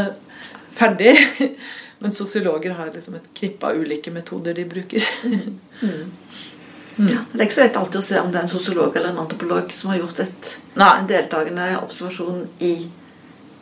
ferdig. 0.79 1.17
Men 2.01 2.13
sosiologer 2.17 2.73
har 2.79 2.93
liksom 2.95 3.19
et 3.19 3.27
knippe 3.37 3.67
av 3.67 3.77
ulike 3.77 4.11
metoder 4.11 4.57
de 4.57 4.65
bruker. 4.65 5.05
Mm. 5.23 5.59
Mm. 6.97 7.09
Ja, 7.09 7.21
det 7.33 7.39
er 7.39 7.47
ikke 7.47 7.55
så 7.55 7.65
lett 7.65 7.77
alltid 7.81 7.99
å 8.01 8.05
se 8.05 8.21
om 8.21 8.31
det 8.33 8.41
er 8.41 8.47
en 8.47 8.53
sosiolog 8.53 8.97
eller 8.97 9.13
en 9.13 9.21
antropolog 9.23 9.71
som 9.73 9.93
har 9.93 10.01
gjort 10.01 10.19
et, 10.25 10.49
en 10.77 11.07
deltakende 11.09 11.69
observasjon 11.81 12.43
i 12.67 12.73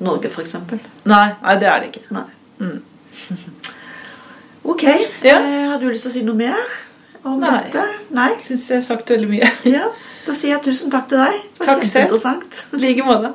Norge, 0.03 0.31
f.eks. 0.31 0.55
Nei, 1.11 1.27
nei, 1.43 1.57
det 1.59 1.69
er 1.69 1.83
det 1.83 1.91
ikke. 1.91 2.05
Nei. 2.15 2.25
Mm. 2.63 2.79
ok. 4.65 4.85
Ja. 5.25 5.39
Eh, 5.39 5.65
har 5.71 5.79
du 5.81 5.89
lyst 5.89 6.07
til 6.07 6.13
å 6.13 6.15
si 6.15 6.23
noe 6.27 6.39
mer 6.39 6.61
om 7.25 7.41
nei. 7.41 7.57
dette? 7.65 7.85
Nei. 8.15 8.31
Syns 8.43 8.69
jeg 8.71 8.81
har 8.81 8.87
sagt 8.87 9.11
veldig 9.11 9.31
mye. 9.31 9.51
ja. 9.77 9.89
Da 10.27 10.35
sier 10.37 10.57
jeg 10.57 10.65
tusen 10.67 10.93
takk 10.93 11.07
til 11.09 11.23
deg. 11.23 11.37
Det 11.57 11.65
var 11.65 11.79
takk 11.79 11.87
selv. 11.89 12.49
I 12.77 12.83
like 12.83 13.07
måte. 13.07 13.33